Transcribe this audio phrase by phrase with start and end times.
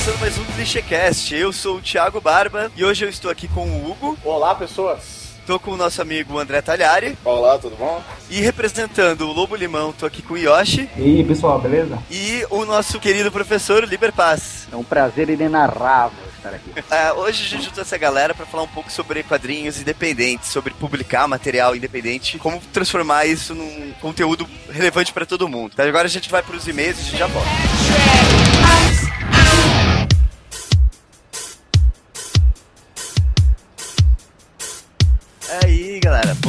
[0.00, 1.34] começando mais um ClichêCast.
[1.34, 4.16] Eu sou o Thiago Barba e hoje eu estou aqui com o Hugo.
[4.24, 5.34] Olá, pessoas.
[5.46, 7.18] Tô com o nosso amigo André Talhari.
[7.22, 8.02] Olá, tudo bom?
[8.30, 10.88] E representando o Lobo Limão, tô aqui com o Yoshi.
[10.96, 11.98] E aí, pessoal, beleza?
[12.10, 14.68] E o nosso querido professor Liber Paz.
[14.72, 16.70] É um prazer inenarrável estar aqui.
[16.90, 20.72] É, hoje a gente juntou essa galera para falar um pouco sobre quadrinhos independentes, sobre
[20.72, 25.72] publicar material independente, como transformar isso num conteúdo relevante para todo mundo.
[25.74, 27.50] Então agora a gente vai pros e-mails e a gente já volta.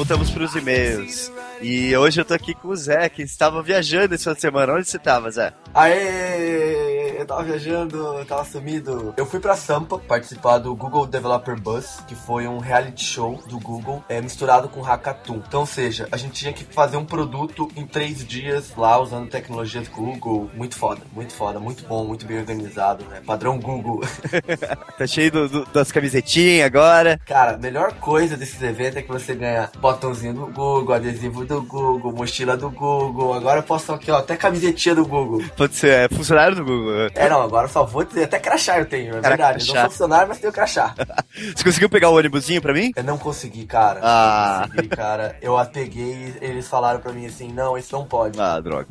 [0.02, 1.32] Voltamos pros e-mails.
[1.62, 4.74] E hoje eu tô aqui com o Zé, que estava viajando de semana.
[4.74, 5.54] Onde você tava, Zé?
[5.76, 7.01] Aê!
[7.22, 9.14] Eu tava viajando, eu tava sumido.
[9.16, 13.60] Eu fui pra Sampa participar do Google Developer Bus, que foi um reality show do
[13.60, 15.40] Google é, misturado com Hackathon.
[15.48, 19.30] Então, ou seja, a gente tinha que fazer um produto em três dias lá usando
[19.30, 20.50] tecnologias Google.
[20.56, 23.22] Muito foda, muito foda, muito bom, muito bem organizado, né?
[23.24, 24.02] Padrão Google.
[24.98, 27.22] tá cheio do, do, das camisetinhas agora.
[27.24, 31.62] Cara, a melhor coisa desses eventos é que você ganha botãozinho do Google, adesivo do
[31.62, 33.36] Google, mochila do Google.
[33.36, 35.44] Agora eu posso aqui, ó, até camisetinha do Google.
[35.56, 37.11] Pode ser é, funcionário do Google.
[37.16, 39.58] É, não, agora só vou dizer, até crachá eu tenho, é Cara, verdade.
[39.58, 39.72] Crachá.
[39.72, 40.96] Eu não sou funcionário, mas tenho crachá.
[41.56, 42.92] Você conseguiu pegar o ônibusinho pra mim?
[42.96, 44.00] Eu não consegui, cara.
[44.04, 44.62] Ah.
[44.62, 45.38] Não consegui, cara.
[45.42, 48.40] Eu a peguei e eles falaram pra mim assim, não, esse não pode.
[48.40, 48.88] Ah, droga.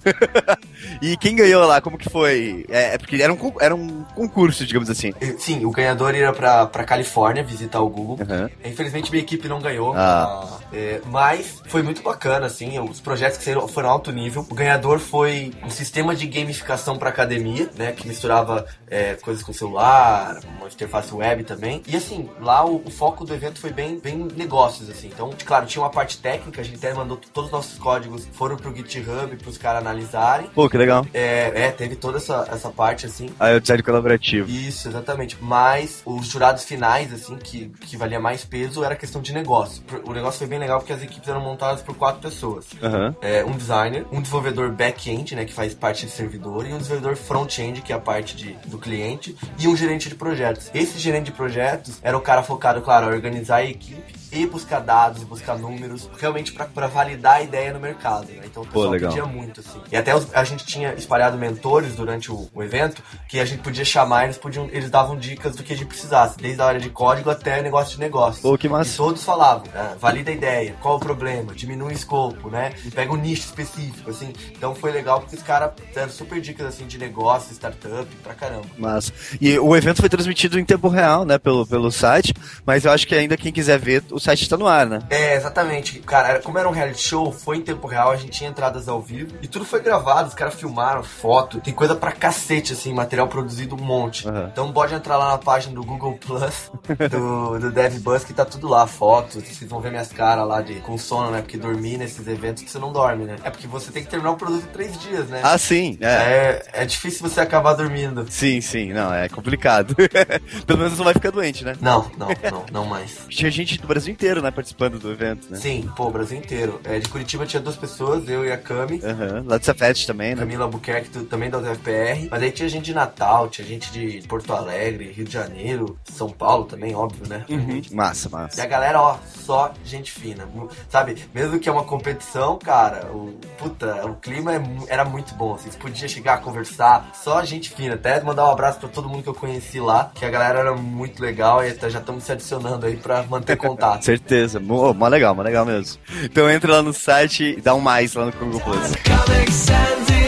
[1.03, 2.65] e quem ganhou lá, como que foi?
[2.69, 5.13] É, é, porque era um, era um concurso, digamos assim.
[5.39, 8.19] Sim, o ganhador ia pra, pra Califórnia visitar o Google.
[8.21, 8.49] Uhum.
[8.65, 9.95] Infelizmente minha equipe não ganhou.
[9.95, 10.59] Ah.
[10.73, 14.47] É, mas foi muito bacana, assim, os projetos que foram alto nível.
[14.49, 19.53] O ganhador foi um sistema de gamificação para academia, né, que misturava é, coisas com
[19.53, 21.83] celular, uma interface web também.
[21.87, 25.09] E assim, lá o, o, foco do evento foi bem, bem negócios, assim.
[25.09, 28.57] Então, claro, tinha uma parte técnica, a gente até mandou todos os nossos códigos, foram
[28.57, 30.49] pro GitHub pros caras analisarem.
[30.55, 31.07] Pô, que legal.
[31.15, 33.31] É, é, teve toda essa, essa parte, assim.
[33.39, 34.51] Ah, é o design colaborativo.
[34.51, 35.37] Isso, exatamente.
[35.41, 39.83] Mas os jurados finais, assim, que, que valia mais peso, era questão de negócio.
[40.05, 42.67] O negócio foi bem legal porque as equipes eram montadas por quatro pessoas.
[42.83, 43.15] Uhum.
[43.21, 47.17] É, um designer, um desenvolvedor back-end, né, que faz parte de servidor, e um desenvolvedor
[47.17, 50.71] front-end, que é a parte de, do cliente, e um gerente de projetos.
[50.75, 54.81] Esse gerente de projetos era o cara focado, claro, a organizar a equipe e buscar
[54.81, 58.27] dados, buscar números, realmente para validar a ideia no mercado.
[58.29, 58.43] Né?
[58.45, 59.81] Então o pessoal Pô, pedia muito, assim.
[59.91, 63.63] E até os, a gente tinha espalhado mentores durante o, o, evento, que a gente
[63.63, 66.81] podia chamar, eles podiam, eles davam dicas do que a gente precisasse, desde a área
[66.81, 68.43] de código até negócio de negócio.
[68.43, 68.93] Pô, que massa.
[68.93, 69.97] E todos falavam, né?
[69.99, 72.73] valida a ideia, qual o problema, diminui o escopo, né?
[72.95, 74.33] Pega um nicho específico, assim.
[74.51, 78.67] Então foi legal porque os caras deram super dicas assim de negócio, startup, pra caramba.
[78.79, 82.93] Mas e o evento foi transmitido em tempo real, né, pelo, pelo site, mas eu
[82.93, 85.01] acho que ainda quem quiser ver, o site está no ar, né?
[85.11, 85.99] É, exatamente.
[86.01, 89.01] Cara, como era um reality show, foi em tempo real, a gente tinha entradas ao
[89.01, 93.29] vivo e tudo foi gravado, os caras filmaram foto, tem coisa pra cacete, assim, material
[93.29, 94.29] produzido um monte.
[94.29, 94.47] Uhum.
[94.47, 96.71] Então pode entrar lá na página do Google Plus,
[97.11, 100.75] do, do DevBus, que tá tudo lá, fotos, vocês vão ver minhas caras lá de,
[100.81, 101.41] com sono, né?
[101.41, 103.37] Porque dormir nesses eventos que você não dorme, né?
[103.43, 105.41] É porque você tem que terminar o produto em três dias, né?
[105.43, 105.97] Ah, sim.
[106.01, 108.27] É, é, é difícil você acabar dormindo.
[108.29, 109.95] Sim, sim, não, é complicado.
[110.67, 111.77] Pelo menos não vai ficar doente, né?
[111.81, 113.27] Não, não, não, não mais.
[113.29, 115.59] Tinha gente do Brasil inteiro, né, participando do evento, né?
[115.59, 116.81] Sim, pô, o Brasil inteiro.
[116.85, 119.01] É, de Curitiba tinha duas pessoas, eu e a Cami.
[119.03, 119.49] Aham, uhum.
[119.49, 120.41] lá de Safete também, né?
[120.41, 122.29] Camila Albuquerque, também da UFPR.
[122.31, 126.29] Mas aí tinha gente de Natal, tinha gente de Porto Alegre, Rio de Janeiro, São
[126.29, 127.45] Paulo também, óbvio, né?
[127.49, 127.81] Uhum.
[127.93, 128.61] Massa, massa.
[128.61, 130.49] E a galera, ó, só gente fina.
[130.89, 135.55] Sabe, mesmo que é uma competição, cara, o, puta, o clima é, era muito bom,
[135.55, 137.95] assim, você podia chegar a conversar, só gente fina.
[137.95, 140.75] Até mandar um abraço pra todo mundo que eu conheci lá, que a galera era
[140.75, 144.00] muito legal e até já estamos se adicionando aí pra manter contato.
[144.01, 146.01] Certeza, mó, mó legal, mó legal mesmo.
[146.25, 150.20] Então entra lá no site e dá um mais lá no Google Plus.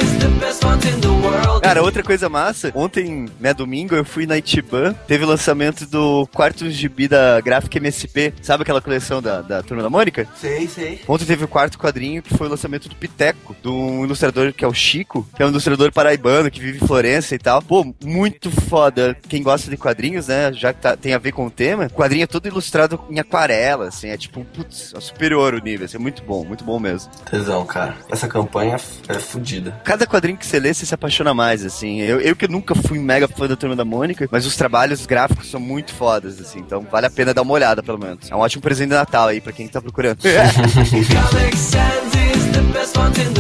[1.63, 6.27] Cara, outra coisa massa, ontem, né, domingo, eu fui na Itiban, teve o lançamento do
[6.27, 10.29] quarto gibi da Gráfica MSP, sabe aquela coleção da, da Turma da Mônica?
[10.37, 11.01] Sei, sei.
[11.09, 14.65] Ontem teve o quarto quadrinho, que foi o lançamento do Piteco, de um ilustrador que
[14.65, 17.63] é o Chico, que é um ilustrador paraibano, que vive em Florença e tal.
[17.63, 19.17] Pô, muito foda.
[19.29, 21.91] Quem gosta de quadrinhos, né, já que tá, tem a ver com o tema, o
[21.91, 25.97] quadrinho é todo ilustrado em aquarela, assim, é tipo, putz, é superior o nível, assim,
[25.97, 27.11] é muito bom, muito bom mesmo.
[27.25, 27.97] Tesão, cara.
[28.11, 28.77] Essa campanha
[29.09, 29.81] é fodida.
[29.85, 32.01] Cada quadrinho que você lê, você se apaixona mais, assim.
[32.01, 35.51] Eu, eu que nunca fui mega fã da Turma da Mônica, mas os trabalhos gráficos
[35.51, 36.59] são muito fodas, assim.
[36.59, 38.31] Então vale a pena dar uma olhada, pelo menos.
[38.31, 40.19] É um ótimo presente de Natal aí, pra quem tá procurando.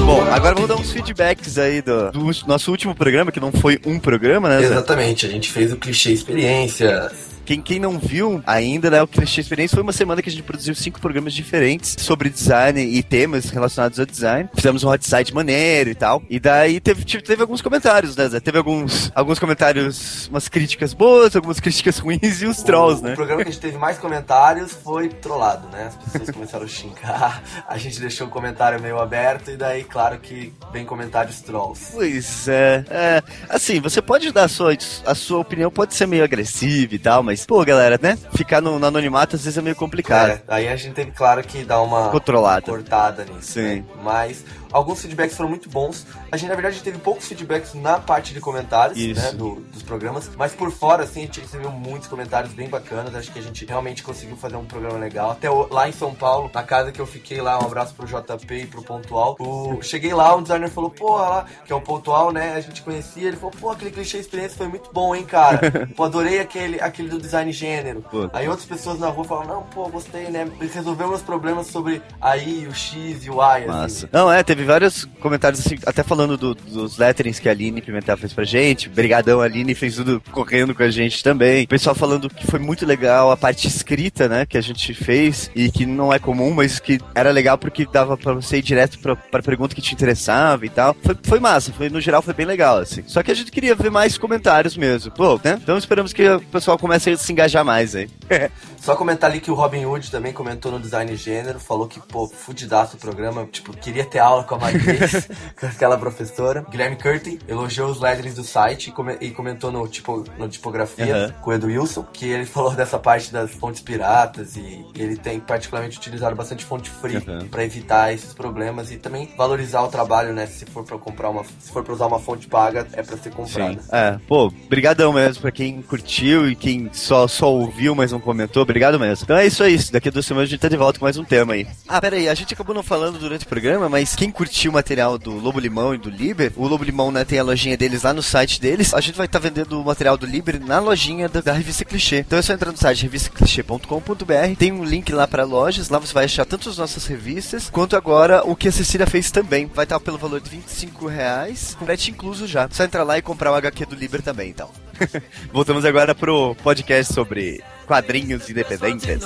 [0.04, 3.78] Bom, agora vamos dar uns feedbacks aí do, do, nosso último programa, que não foi
[3.84, 4.62] um programa, né?
[4.62, 7.10] Exatamente, a gente fez o clichê experiência,
[7.44, 10.42] quem, quem não viu ainda, né, o Clichê Experiência foi uma semana que a gente
[10.42, 14.48] produziu cinco programas diferentes sobre design e temas relacionados ao design.
[14.54, 16.22] Fizemos um hot site maneiro e tal.
[16.28, 18.28] E daí teve, teve, alguns comentários, né?
[18.28, 18.40] Zé?
[18.40, 23.12] Teve alguns, alguns comentários, umas críticas boas, algumas críticas ruins e os trolls, o, né?
[23.12, 25.90] O programa que a gente teve mais comentários foi trollado, né?
[26.06, 30.18] As pessoas começaram a xingar, a gente deixou o comentário meio aberto e daí, claro
[30.18, 31.92] que vem comentários trolls.
[31.92, 33.22] Pois é, é.
[33.48, 37.22] Assim, você pode dar a sua, a sua opinião, pode ser meio agressiva e tal,
[37.22, 38.18] mas, pô, galera, né?
[38.34, 40.30] Ficar no, no anonimato às vezes é meio complicado.
[40.30, 42.62] É, aí a gente teve, claro, que dar uma Controlada.
[42.62, 43.52] cortada nisso.
[43.52, 43.76] Sim.
[43.76, 43.84] né?
[44.02, 46.06] Mas alguns feedbacks foram muito bons.
[46.30, 50.30] A gente, na verdade, teve poucos feedbacks na parte de comentários, né, do- dos programas,
[50.36, 53.14] mas por fora, assim, a gente recebeu muitos comentários bem bacanas.
[53.14, 55.30] Acho que a gente realmente conseguiu fazer um programa legal.
[55.30, 58.06] Até o- lá em São Paulo, na casa que eu fiquei lá, um abraço pro
[58.06, 59.36] JP e pro Pontual.
[59.38, 62.82] O- cheguei lá, o designer falou, pô, lá, que é o Pontual, né, a gente
[62.82, 63.28] conhecia.
[63.28, 65.58] Ele falou, pô, aquele clichê experiência foi muito bom, hein, cara.
[65.96, 68.02] pô, adorei aquele, aquele do design gênero.
[68.10, 68.28] Pô.
[68.32, 72.36] Aí outras pessoas na rua falaram, não, pô, gostei, né, resolveu meus problemas sobre a
[72.36, 73.84] I, o X e o Y, Massa.
[73.84, 74.08] assim.
[74.12, 78.16] Não, é, teve vários comentários assim, até falando do- dos letterings que a Aline Pimentel
[78.16, 78.88] fez pra gente.
[78.88, 81.64] Brigadão, a Aline fez tudo correndo com a gente também.
[81.64, 85.50] O pessoal falando que foi muito legal a parte escrita, né, que a gente fez
[85.54, 88.98] e que não é comum, mas que era legal porque dava pra você ir direto
[88.98, 90.96] pra, pra pergunta que te interessava e tal.
[91.02, 93.02] Foi, foi massa, foi, no geral foi bem legal, assim.
[93.06, 95.58] Só que a gente queria ver mais comentários mesmo, pô, né?
[95.62, 98.08] Então esperamos que o pessoal comece a se engajar mais aí.
[98.80, 102.26] Só comentar ali que o Robin Hood também comentou no Design Gênero, falou que, pô,
[102.26, 105.28] fudidaço o programa, tipo, queria ter aula com a Maris,
[105.58, 106.64] com aquela professora.
[106.70, 111.34] Guilherme Curtin elogiou os letterings do site e, come- comentou no, tipo, no tipografia Aham.
[111.40, 115.40] com o Edu Wilson, que ele falou dessa parte das fontes piratas e ele tem
[115.40, 117.46] particularmente utilizado bastante fonte free Aham.
[117.50, 120.46] pra evitar esses problemas e também valorizar o trabalho, né?
[120.46, 123.30] Se for pra comprar uma, se for pra usar uma fonte paga, é pra ser
[123.30, 123.78] comprada.
[123.90, 128.62] É, pô, brigadão mesmo pra quem curtiu e quem só, só ouviu, mas não comentou,
[128.62, 129.24] obrigado mesmo.
[129.24, 131.16] Então é isso aí, daqui a duas semanas a gente tá de volta com mais
[131.16, 131.66] um tema aí.
[131.88, 134.72] Ah, pera aí, a gente acabou não falando durante o programa, mas quem curtiu o
[134.72, 138.02] material do Lobo Limão e do Liber, o Lobo Limão, né, tem a lojinha deles
[138.02, 141.28] lá no site deles, a gente vai estar vendendo o material do Liber na lojinha
[141.28, 142.18] da, da revista Clichê.
[142.18, 146.12] Então é só entrar no site revistaclichê.com.br, tem um link lá pra lojas, lá você
[146.12, 149.70] vai achar tanto as nossas revistas, quanto agora o que a Cecília fez também.
[149.72, 152.68] Vai estar pelo valor de 25 reais, com frete incluso já.
[152.70, 154.70] Só entrar lá e comprar o HQ do Liber também, então.
[155.52, 159.22] Voltamos agora pro podcast sobre quadrinhos independentes.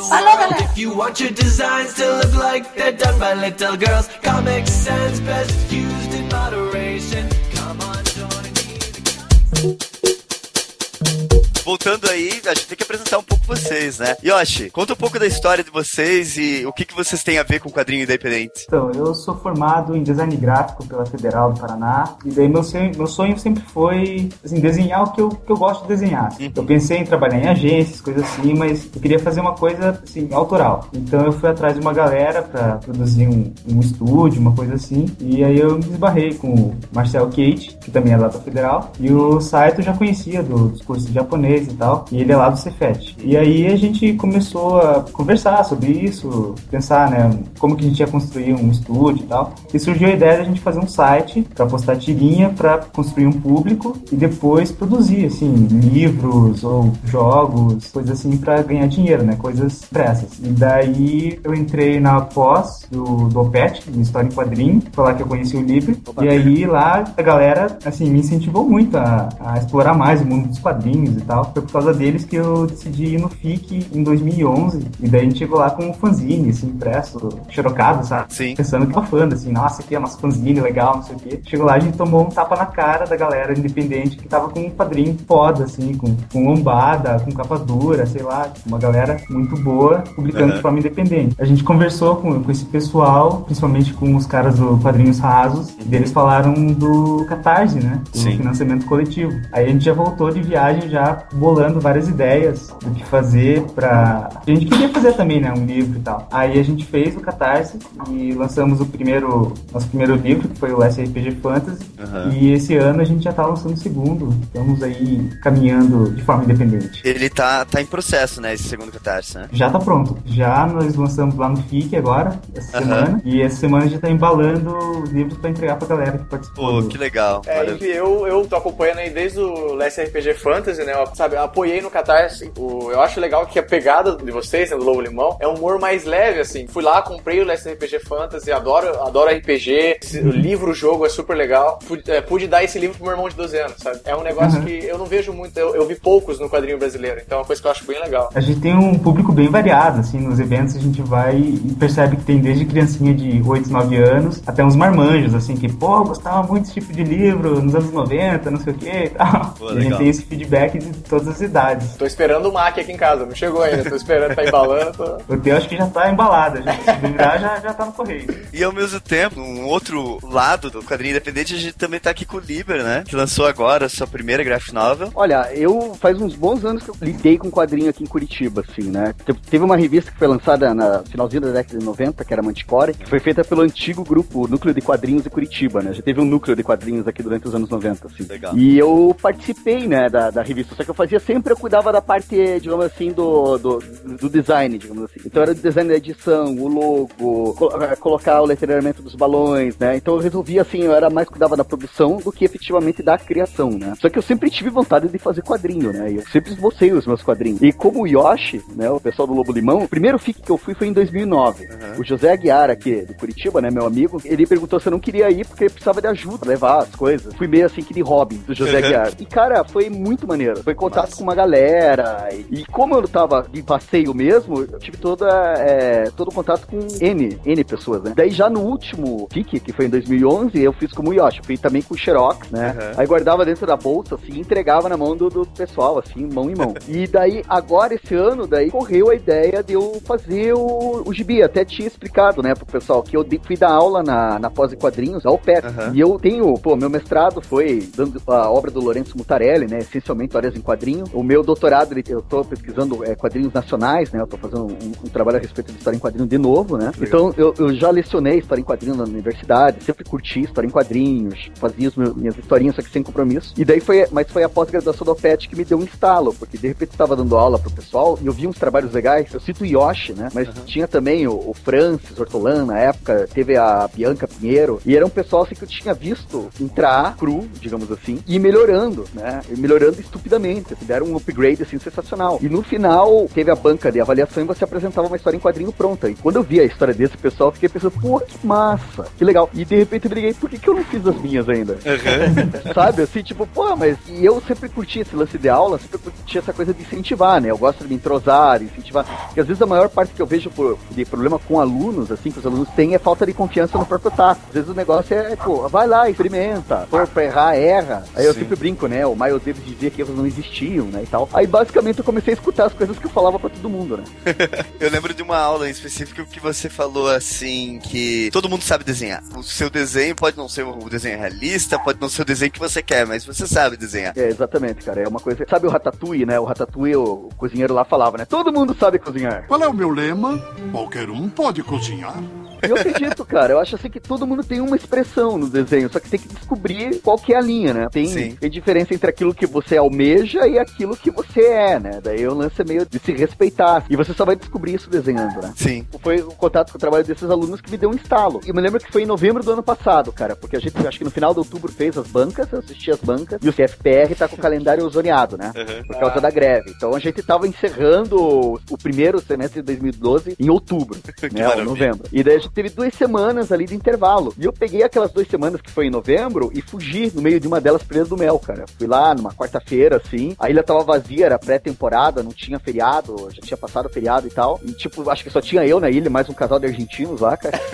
[11.66, 14.14] Voltando aí, a gente tem que apresentar um pouco vocês, né?
[14.24, 17.42] Yoshi, conta um pouco da história de vocês e o que, que vocês têm a
[17.42, 18.64] ver com quadrinho independente.
[18.68, 22.92] Então, eu sou formado em design gráfico pela Federal do Paraná, e daí meu sonho,
[22.96, 26.32] meu sonho sempre foi assim, desenhar o que eu, que eu gosto de desenhar.
[26.54, 30.28] Eu pensei em trabalhar em agências, coisas assim, mas eu queria fazer uma coisa assim,
[30.30, 30.88] autoral.
[30.92, 35.06] Então eu fui atrás de uma galera para produzir um, um estúdio, uma coisa assim,
[35.18, 38.92] e aí eu me esbarrei com o Marcel Kate, que também é lá da Federal,
[39.00, 42.32] e o Saito eu já conhecia do- dos cursos de japonês e tal, e ele
[42.32, 43.16] é lá do Cefet.
[43.22, 48.00] E aí a gente começou a conversar sobre isso, pensar, né, como que a gente
[48.00, 49.52] ia construir um estúdio e tal.
[49.72, 53.26] E surgiu a ideia de a gente fazer um site para postar tirinha, para construir
[53.26, 59.36] um público e depois produzir, assim, livros ou jogos, coisas assim para ganhar dinheiro, né,
[59.36, 60.38] coisas pressas.
[60.42, 65.22] E daí eu entrei na pós do, do OPET, História em Quadrinho, foi lá que
[65.22, 65.96] eu conheci o Libre.
[66.20, 70.48] E aí lá a galera, assim, me incentivou muito a, a explorar mais o mundo
[70.48, 71.45] dos quadrinhos e tal.
[71.52, 74.86] Foi por causa deles que eu decidi ir no FIC em 2011.
[75.00, 78.32] E daí a gente chegou lá com um fanzine, assim, impresso, xerocado, sabe?
[78.34, 78.54] Sim.
[78.54, 81.40] Pensando que tava fã, assim, nossa, aqui é nosso fanzine legal, não sei o quê.
[81.46, 84.60] Chegou lá, a gente tomou um tapa na cara da galera independente que tava com
[84.60, 89.56] um quadrinho foda, assim, com, com lombada, com capa dura, sei lá, uma galera muito
[89.62, 90.56] boa, publicando Uhum.
[90.56, 91.34] de forma independente.
[91.38, 95.94] A gente conversou com, com esse pessoal, principalmente com os caras do Quadrinhos Rasos, e
[95.94, 98.00] eles falaram do Catarse, né?
[98.12, 98.36] Do Sim.
[98.36, 99.32] financiamento coletivo.
[99.52, 104.28] Aí a gente já voltou de viagem já bolando várias ideias do que fazer pra...
[104.46, 105.52] A gente queria fazer também, né?
[105.52, 106.26] Um livro e tal.
[106.30, 107.78] Aí a gente fez o Catarse
[108.10, 111.84] e lançamos o primeiro, nosso primeiro livro, que foi o SRPG Fantasy.
[111.98, 112.32] Uhum.
[112.32, 114.34] E esse ano a gente já tá lançando o segundo.
[114.42, 117.00] Estamos aí caminhando de forma independente.
[117.04, 119.48] Ele tá, tá em processo, né, esse segundo catarse, né?
[119.52, 120.18] Já tá pronto.
[120.26, 122.86] Já nós lançamos lá no FIC agora, essa Aham.
[122.86, 123.22] semana.
[123.24, 126.82] E essa semana a gente tá embalando os livros pra entregar pra galera que participou.
[126.82, 127.42] Pô, que legal.
[127.46, 130.94] É, eu, eu tô acompanhando aí desde o Last RPG Fantasy, né?
[131.26, 131.36] Sabe?
[131.36, 132.50] Eu apoiei no Catarse.
[132.58, 135.54] O, eu acho legal que a pegada de vocês, né, do Lobo Limão, é um
[135.54, 136.66] humor mais leve, assim.
[136.66, 141.04] Fui lá, comprei o Last RPG Fantasy, adoro, adoro RPG, esse- o livro, o jogo
[141.04, 141.78] é super legal.
[141.86, 144.00] Pude, é, pude dar esse livro pro meu irmão de 12 anos, sabe?
[144.04, 147.20] É um negócio que eu não vejo muito, eu, eu vi poucos no quadrinho brasileiro,
[147.24, 148.30] então é uma coisa que eu acho bem legal.
[148.34, 152.16] A gente tem um público bem variado, assim, nos eventos a gente vai e percebe
[152.16, 156.42] que tem desde criancinha de 8, 9 anos até uns marmanjos, assim, que, pô, gostava
[156.46, 159.54] muito desse tipo de livro nos anos 90, não sei o que e tal.
[159.58, 161.94] Pô, e a gente tem esse feedback de todas as idades.
[161.96, 165.16] Tô esperando o Mac aqui em casa, não chegou ainda, tô esperando, tá embalando, tô...
[165.36, 168.26] O teu acho que já tá embalado, gente se virar já, já tá no correio.
[168.52, 172.24] E ao mesmo tempo, um outro lado do quadrinho independente, a gente também tá aqui
[172.24, 173.04] com o Liber, né?
[173.06, 175.10] Que lançou agora a sua primeira graphic novel.
[175.14, 178.90] Olha, eu faz uns bons anos que eu lidei com quadrinho aqui em Curitiba, assim,
[178.90, 179.14] né?
[179.24, 182.42] Te- Teve uma revista que foi lançada na finalzinho da década de 90, que era
[182.42, 185.92] Manticore, que foi feita pelo antigo grupo Núcleo de Quadrinhos de Curitiba, né?
[185.92, 188.24] Já teve um núcleo de quadrinhos aqui durante os anos 90, assim.
[188.28, 188.56] Legal.
[188.56, 192.00] E eu participei, né, da, da revista, só que eu fazia sempre, eu cuidava da
[192.00, 193.78] parte, digamos assim, do, do,
[194.20, 195.20] do design, digamos assim.
[195.24, 199.76] Então era o design da edição, o logo, co- eh, colocar o letreiramento dos balões,
[199.78, 199.96] né?
[199.96, 203.70] Então eu resolvia, assim, eu era mais cuidava da produção do que efetivamente da criação,
[203.70, 203.92] né?
[204.00, 206.10] Só que eu sempre tive vontade de fazer quadrinho, né?
[206.12, 207.60] E eu sempre esbocei os meus quadrinhos.
[207.62, 210.56] E como o Yoshi, né, o pessoal do Lobo Limão, o primeiro FIC que eu
[210.58, 211.66] fui foi em 2009.
[211.98, 215.30] O José Aguiar aqui, de Curitiba, né, meu amigo, ele perguntou se eu não queria
[215.30, 217.34] ir porque precisava de ajuda, levar as coisas.
[217.34, 219.12] Fui meio assim que de hobby do José Aguiar.
[219.18, 220.62] E cara, foi muito maneiro.
[220.62, 222.28] Foi contato com uma galera.
[222.32, 225.26] E, e como eu tava de passeio mesmo, eu tive toda,
[225.58, 228.12] é, todo o contato com N, N pessoas, né?
[228.16, 231.40] Daí já no último FIC, que foi em 2011, eu fiz como o Yoshi.
[231.44, 232.76] Fui também com o Xerox, né?
[232.78, 233.00] Uhum.
[233.00, 236.50] Aí guardava dentro da bolsa, assim, e entregava na mão do, do pessoal, assim, mão
[236.50, 236.74] em mão.
[236.88, 241.42] E daí, agora, esse ano, daí correu a ideia de eu fazer o, o gibi.
[241.42, 244.70] Até tinha explicado, né, pro pessoal, que eu de- fui dar aula na, na pós
[244.70, 245.66] de quadrinhos, ao PET.
[245.66, 245.92] Aham.
[245.94, 250.28] E eu tenho, pô, meu mestrado foi dando a obra do Lourenço Mutarelli, né, essencialmente
[250.36, 251.04] histórias em quadrinho.
[251.12, 254.92] O meu doutorado, ele- eu tô pesquisando é, quadrinhos nacionais, né, eu tô fazendo um,
[255.04, 256.92] um trabalho a respeito de história em quadrinho de novo, né.
[257.00, 261.50] Então, eu, eu já lecionei história em quadrinho na universidade, sempre curti história em quadrinhos,
[261.56, 263.54] fazia as minhas historinhas, só que sem compromisso.
[263.56, 266.58] E daí foi, mas foi a pós-graduação do PET que me deu um estalo, porque
[266.58, 269.32] de repente estava dando aula pro pessoal e eu vi uns trabalhos legais.
[269.32, 270.28] Eu cito o Yoshi, né?
[270.34, 275.06] Mas tinha também o, o Francis Ortolan na época, teve a Bianca Pinheiro, e era
[275.06, 279.40] um pessoal assim que eu tinha visto entrar cru, digamos assim, e melhorando, né?
[279.50, 282.38] E melhorando estupidamente, assim, deram um upgrade assim sensacional.
[282.42, 285.72] E no final teve a banca de avaliação e você apresentava uma história em quadrinho
[285.72, 286.08] pronta.
[286.08, 289.24] E quando eu vi a história desse pessoal, eu fiquei pensando, pô, que massa, que
[289.24, 289.48] legal.
[289.52, 291.78] E de repente eu me liguei, por que, que eu não fiz as minhas ainda?
[292.74, 296.38] Sabe, assim, tipo, pô, mas e eu sempre curti esse lance de aula, sempre curti
[296.38, 297.50] essa coisa de incentivar, né?
[297.50, 299.04] Eu gosto de me entrosar, incentivar.
[299.26, 302.30] Porque às vezes a maior parte que eu vejo por, de problema com alunos, assim,
[302.30, 304.40] que os alunos têm é falta de confiança no próprio taco.
[304.48, 306.86] Às vezes o negócio é, pô, vai lá, experimenta.
[306.90, 308.04] For pra errar, erra.
[308.14, 308.40] Aí eu Sim.
[308.40, 309.06] sempre brinco, né?
[309.06, 311.02] O Miles Davis dizia que erros não existiam, né?
[311.02, 311.28] E tal.
[311.32, 314.04] Aí basicamente eu comecei a escutar as coisas que eu falava pra todo mundo, né?
[314.78, 318.84] Eu lembro de uma aula em específico que você falou assim que todo mundo sabe
[318.84, 319.22] desenhar.
[319.34, 322.58] O seu desenho pode não ser o desenho realista, pode não ser o desenho que
[322.58, 324.12] você quer, mas você sabe desenhar.
[324.16, 325.02] É, exatamente, cara.
[325.02, 325.44] É uma coisa.
[325.48, 326.38] Sabe o Ratatouille, né?
[326.38, 328.24] O Ratatouille, o cozinheiro lá falava, né?
[328.24, 329.46] Todo mundo sabe cozinhar.
[329.46, 330.38] Qual é o meu lema?
[330.72, 332.16] Qualquer um pode cozinhar.
[332.62, 333.54] Eu acredito, cara.
[333.54, 336.28] Eu acho assim que todo mundo tem uma expressão no desenho, só que tem que
[336.28, 337.88] descobrir qual que é a linha, né?
[337.90, 342.00] Tem, tem diferença entre aquilo que você almeja e aquilo que você é, né?
[342.02, 343.84] Daí o lance é meio de se respeitar.
[343.88, 345.52] E você só vai descobrir isso desenhando, né?
[345.56, 345.86] Sim.
[346.02, 348.40] Foi o contato com o trabalho desses alunos que me deu um estalo.
[348.44, 350.74] E eu me lembro que foi em novembro do ano passado, cara, porque a gente,
[350.86, 353.52] acho que no final de outubro, fez as bancas, eu assisti as bancas, e o
[353.52, 355.52] CFPR tá com o calendário zoneado, né?
[355.56, 355.82] Uhum.
[355.86, 356.70] Por causa da greve.
[356.76, 360.98] Então a gente tava encerrando o- o primeiro semestre de 2012 em outubro,
[361.32, 361.48] né?
[361.48, 362.08] Ou novembro.
[362.12, 364.34] E daí a gente teve duas semanas ali de intervalo.
[364.38, 367.46] E eu peguei aquelas duas semanas que foi em novembro e fugi no meio de
[367.48, 368.64] uma delas Ilha do Mel, cara.
[368.78, 370.35] Fui lá numa quarta-feira, assim.
[370.38, 374.60] A ilha tava vazia, era pré-temporada, não tinha feriado, já tinha passado feriado e tal.
[374.64, 377.36] E tipo, acho que só tinha eu na ilha, mais um casal de argentinos lá,
[377.36, 377.58] cara.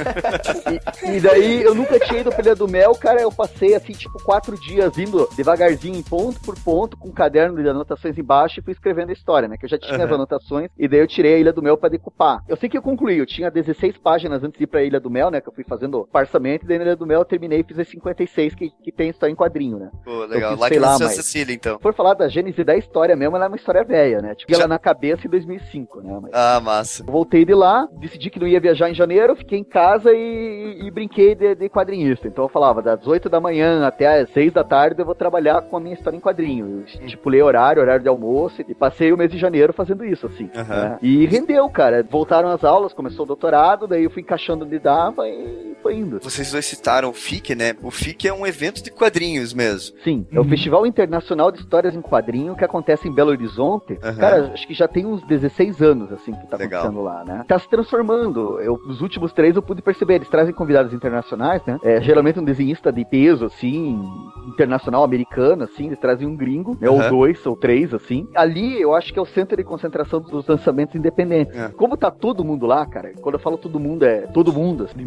[1.03, 3.21] E, e daí eu nunca tinha ido pra Ilha do Mel, cara.
[3.21, 7.69] Eu passei assim, tipo, quatro dias indo devagarzinho, ponto por ponto, com um caderno de
[7.69, 9.57] anotações embaixo e fui escrevendo a história, né?
[9.57, 10.15] Que eu já tinha as Uhum.
[10.17, 12.43] anotações, e daí eu tirei a Ilha do Mel pra decupar.
[12.49, 15.11] Eu sei que eu concluí, eu tinha 16 páginas antes de ir pra Ilha do
[15.11, 15.41] Mel, né?
[15.41, 17.79] Que eu fui fazendo parçamento, e daí na Ilha do Mel eu terminei e fiz
[17.79, 19.91] as 56 que, que tem história em quadrinho, né?
[20.05, 20.53] Pô, legal.
[20.53, 21.79] fiz, Lá que sei lá, nasceu mas- Cecília, então.
[21.81, 24.35] For falar da gênese da história mesmo, ela é uma história velha, né?
[24.35, 26.19] Tipo, Já- ela na cabeça em 2005, né?
[26.23, 26.31] Mas...
[26.35, 27.03] Ah, massa.
[27.07, 30.81] Eu Voltei de lá, decidi que não ia viajar em janeiro, fiquei em casa e,
[30.83, 32.29] e brinquei de, de quadrinhista.
[32.29, 35.63] Então eu falava, das 8 da manhã até as 6 da tarde eu vou trabalhar
[35.63, 36.85] com a minha história em quadrinho.
[37.01, 40.51] Eu estipulei horário, horário de almoço, e passei o mês de janeiro fazendo isso, assim.
[40.55, 40.83] Aham.
[40.91, 40.99] né?
[41.03, 42.05] E rendeu, cara.
[42.09, 46.19] Voltaram as aulas, começou o doutorado, daí eu fui encaixando onde dava e foi indo.
[46.23, 47.75] Vocês dois citaram o FIC, né?
[47.83, 49.97] O FIC é um evento de quadrinhos mesmo.
[50.05, 53.99] Sim, é o Festival Internacional de Histórias em Quadrinhos quadrinho que acontece em Belo Horizonte.
[54.03, 54.17] Aham.
[54.17, 56.83] Cara, acho que já tem uns 16 anos, assim, que tá Legal.
[56.83, 57.45] acontecendo lá, né?
[57.47, 58.61] Tá se transformando.
[58.61, 61.79] Eu, nos últimos três eu pude perceber, eles trazem convidados internacionais, né?
[61.83, 64.01] É, geralmente um desenhista de peso, assim,
[64.49, 66.89] internacional, americano, assim, eles trazem um gringo, né?
[66.89, 67.11] Ou Aham.
[67.11, 68.29] dois, ou três, assim.
[68.35, 71.57] Ali eu acho que é o centro de concentração dos lançamentos independentes.
[71.57, 71.69] É.
[71.69, 74.85] Como tá todo mundo lá, cara, quando eu falo todo mundo, é todo mundo.
[74.85, 75.03] Assim.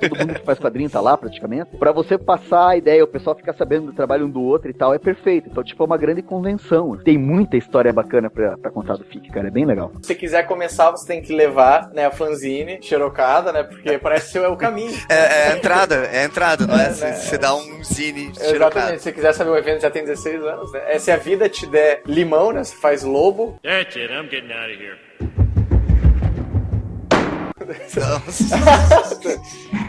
[0.00, 1.76] Todo mundo que faz quadrinho tá lá praticamente.
[1.78, 4.74] Pra você passar a ideia, o pessoal ficar sabendo do trabalho um do outro e
[4.74, 5.48] tal, é perfeito.
[5.50, 6.96] Então, tipo, é uma grande convenção.
[6.98, 9.48] Tem muita história bacana pra, pra contar do FIC, cara.
[9.48, 9.92] É bem legal.
[10.02, 13.62] Se você quiser começar, você tem que levar, né, a fanzine xerocada, né?
[13.62, 14.86] Porque parece ser o caminho.
[15.08, 15.14] É,
[15.48, 16.86] é a entrada, é a entrada, não é?
[16.86, 17.12] É, Você né?
[17.14, 18.50] você dá um zine Exatamente.
[18.50, 18.90] xerocado.
[18.92, 20.82] Se você quiser saber o evento, já tem 16 anos, né?
[20.86, 22.64] É, se a vida te der limão, né?
[22.64, 23.58] Você faz lobo.
[23.62, 24.12] That's it.
[24.12, 25.05] I'm getting out of here.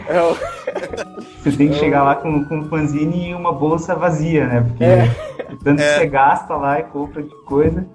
[0.08, 0.36] É o-
[1.42, 4.60] Você tem que chegar lá com, com um fanzine e uma bolsa vazia, né?
[4.66, 5.10] Porque É.
[5.52, 5.98] o tanto que É.
[5.98, 7.86] você gasta lá e compra de coisa.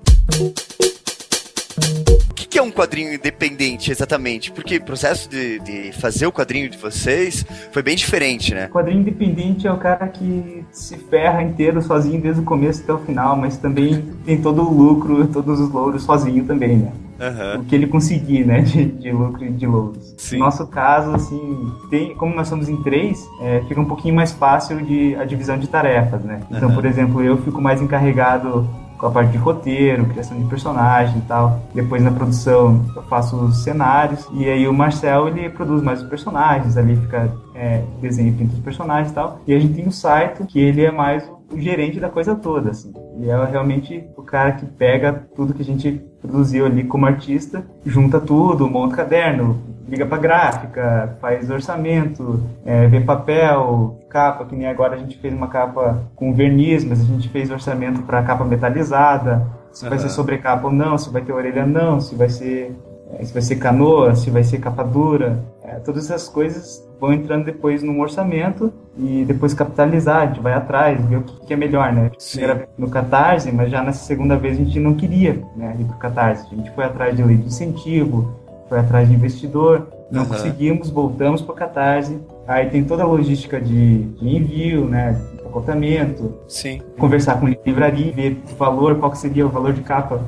[2.30, 4.52] O que, que é um quadrinho independente, exatamente?
[4.52, 8.68] Porque o processo de, de fazer o quadrinho de vocês foi bem diferente, né?
[8.68, 12.94] O quadrinho independente é o cara que se ferra inteiro sozinho desde o começo até
[12.94, 16.92] o final, mas também tem todo o lucro, todos os louros sozinho também, né?
[17.28, 17.62] Aham.
[17.62, 20.14] O que ele conseguir, né, de, de lucro e de louros.
[20.18, 20.38] Sim.
[20.38, 24.32] No nosso caso, assim, tem, como nós somos em três, é, fica um pouquinho mais
[24.32, 26.42] fácil de, a divisão de tarefas, né?
[26.50, 26.76] Então, Aham.
[26.76, 28.68] por exemplo, eu fico mais encarregado
[29.04, 31.60] com a parte de roteiro, criação de personagem e tal.
[31.74, 34.26] Depois na produção eu faço os cenários.
[34.32, 38.54] E aí o Marcel ele produz mais os personagens, ali fica é, desenho e pinta
[38.54, 39.42] os personagens e tal.
[39.46, 42.72] E a gente tem o Saito, que ele é mais o gerente da coisa toda,
[42.72, 42.94] assim.
[43.16, 47.66] Ele é realmente o cara que pega tudo que a gente produziu ali como artista,
[47.86, 54.56] junta tudo, monta o caderno, liga pra gráfica, faz orçamento, é, vê papel, capa, que
[54.56, 58.24] nem agora a gente fez uma capa com verniz, mas a gente fez orçamento para
[58.24, 60.08] capa metalizada, se vai Aham.
[60.08, 62.76] ser sobrecapa ou não, se vai ter orelha não, se vai ser
[63.22, 67.46] se vai ser canoa, se vai ser capa dura, é, todas essas coisas vão entrando
[67.46, 71.58] depois num orçamento e depois capitalizar, a gente vai atrás, ver o que, que é
[71.58, 72.12] melhor, né?
[72.32, 75.86] Primeira vez no Catarse, mas já nessa segunda vez a gente não queria né, ir
[75.86, 78.32] pro Catarse, a gente foi atrás de lei de incentivo,
[78.70, 80.30] foi atrás de investidor, não Aham.
[80.30, 86.34] conseguimos, voltamos pro Catarse, aí tem toda a logística de, de envio, né, de empacotamento,
[86.48, 86.82] Sim.
[86.98, 90.22] conversar com livraria, ver o valor, qual que seria o valor de capa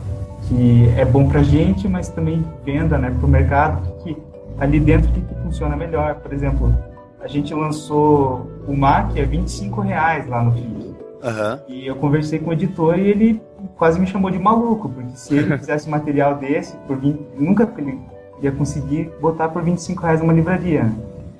[0.48, 4.16] que é bom pra gente, mas também venda, né, pro mercado, que
[4.60, 6.16] ali dentro que, que funciona melhor.
[6.16, 6.74] Por exemplo,
[7.20, 10.96] a gente lançou o MAC a 25 reais lá no FIC.
[11.24, 11.60] Aham.
[11.68, 13.42] E eu conversei com o editor e ele
[13.78, 17.68] quase me chamou de maluco, porque se ele fizesse um material desse, por 20, nunca
[17.78, 18.00] ele
[18.42, 20.92] ia conseguir botar por 25 reais numa livraria.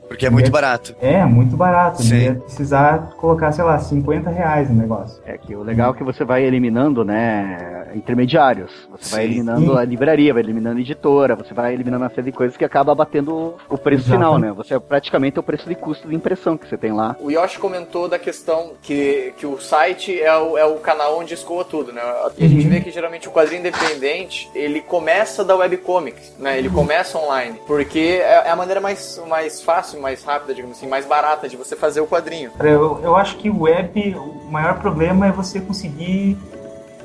[0.08, 0.96] Porque é muito barato.
[1.02, 2.02] É, muito barato.
[2.04, 2.15] Sim.
[2.15, 5.22] Ele ia precisar colocar, sei lá, 50 reais no negócio.
[5.26, 8.72] É que o legal é que você vai eliminando, né, intermediários.
[8.91, 9.28] Você vai Sim.
[9.32, 9.78] eliminando Sim.
[9.78, 12.94] a livraria, vai eliminando a editora, você vai eliminando uma série de coisas que acaba
[12.94, 14.18] batendo o preço Exato.
[14.18, 14.52] final, né?
[14.54, 17.15] Você é praticamente o preço de custo de impressão que você tem lá.
[17.20, 21.34] O Yoshi comentou da questão que, que o site é o, é o canal onde
[21.34, 22.02] escoa tudo, né?
[22.38, 22.70] E a gente Uhum.
[22.70, 26.58] vê que geralmente o quadrinho independente, ele começa da webcomic, né?
[26.58, 30.88] Ele começa online, porque é é a maneira mais, mais fácil, mais rápida, digamos assim,
[30.88, 32.51] mais barata de você fazer o quadrinho.
[32.60, 36.38] Eu, eu acho que o web, o maior problema é você conseguir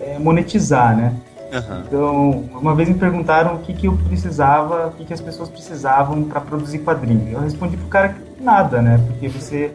[0.00, 1.14] é, monetizar, né?
[1.52, 1.84] Aham.
[1.86, 5.48] Então, uma vez me perguntaram o que, que eu precisava, o que, que as pessoas
[5.48, 7.32] precisavam para produzir quadrinho.
[7.32, 9.00] Eu respondi pro cara que nada, né?
[9.06, 9.72] Porque você,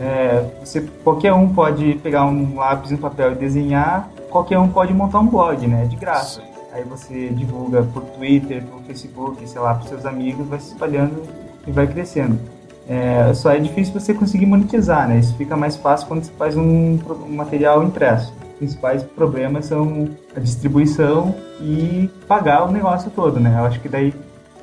[0.00, 4.68] é, você, qualquer um pode pegar um lápis e um papel e desenhar, qualquer um
[4.68, 5.86] pode montar um blog, né?
[5.86, 6.40] De graça.
[6.72, 11.22] Aí você divulga por Twitter, por Facebook, sei lá, pros seus amigos, vai se espalhando
[11.66, 12.38] e vai crescendo.
[12.88, 15.18] É, só é difícil você conseguir monetizar, né?
[15.18, 18.32] Isso fica mais fácil quando você faz um, um material impresso.
[18.52, 23.54] Os principais problemas são a distribuição e pagar o negócio todo, né?
[23.58, 24.12] Eu acho que daí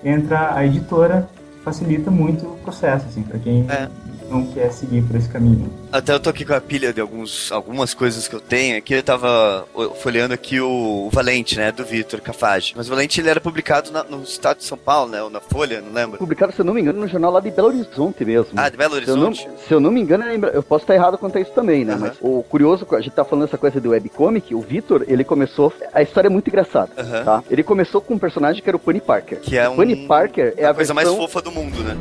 [0.04, 3.88] entra a editora, que facilita muito o processo, assim, para quem É.
[4.30, 5.70] não quer seguir por esse caminho.
[5.92, 8.78] Até eu tô aqui com a pilha de alguns, algumas coisas que eu tenho.
[8.78, 9.66] Aqui eu tava
[10.02, 11.72] folheando aqui o, o Valente, né?
[11.72, 12.74] Do Vitor Cafage.
[12.76, 15.22] Mas o Valente ele era publicado na- no estado de São Paulo, né?
[15.24, 16.18] Ou na Folha, não lembro.
[16.20, 18.52] Publicado, se eu não me engano, no jornal lá de Belo Horizonte mesmo.
[18.56, 19.50] Ah, de Belo Se eu, não, Horizonte?
[19.68, 21.94] se eu não me engano, eu posso estar errado quanto a isso também, né?
[21.94, 22.00] Aham.
[22.02, 25.74] Mas o curioso, a gente tá falando essa coisa do webcomic, o Vitor, ele começou.
[25.94, 27.24] A história é muito engraçada, Aham.
[27.24, 27.44] tá?
[27.50, 29.40] Ele começou com um personagem que era o Pony Parker.
[29.40, 31.84] Que é O Pony um- Parker é a, a coisa mais versão- fofa do mundo,
[31.84, 31.98] né?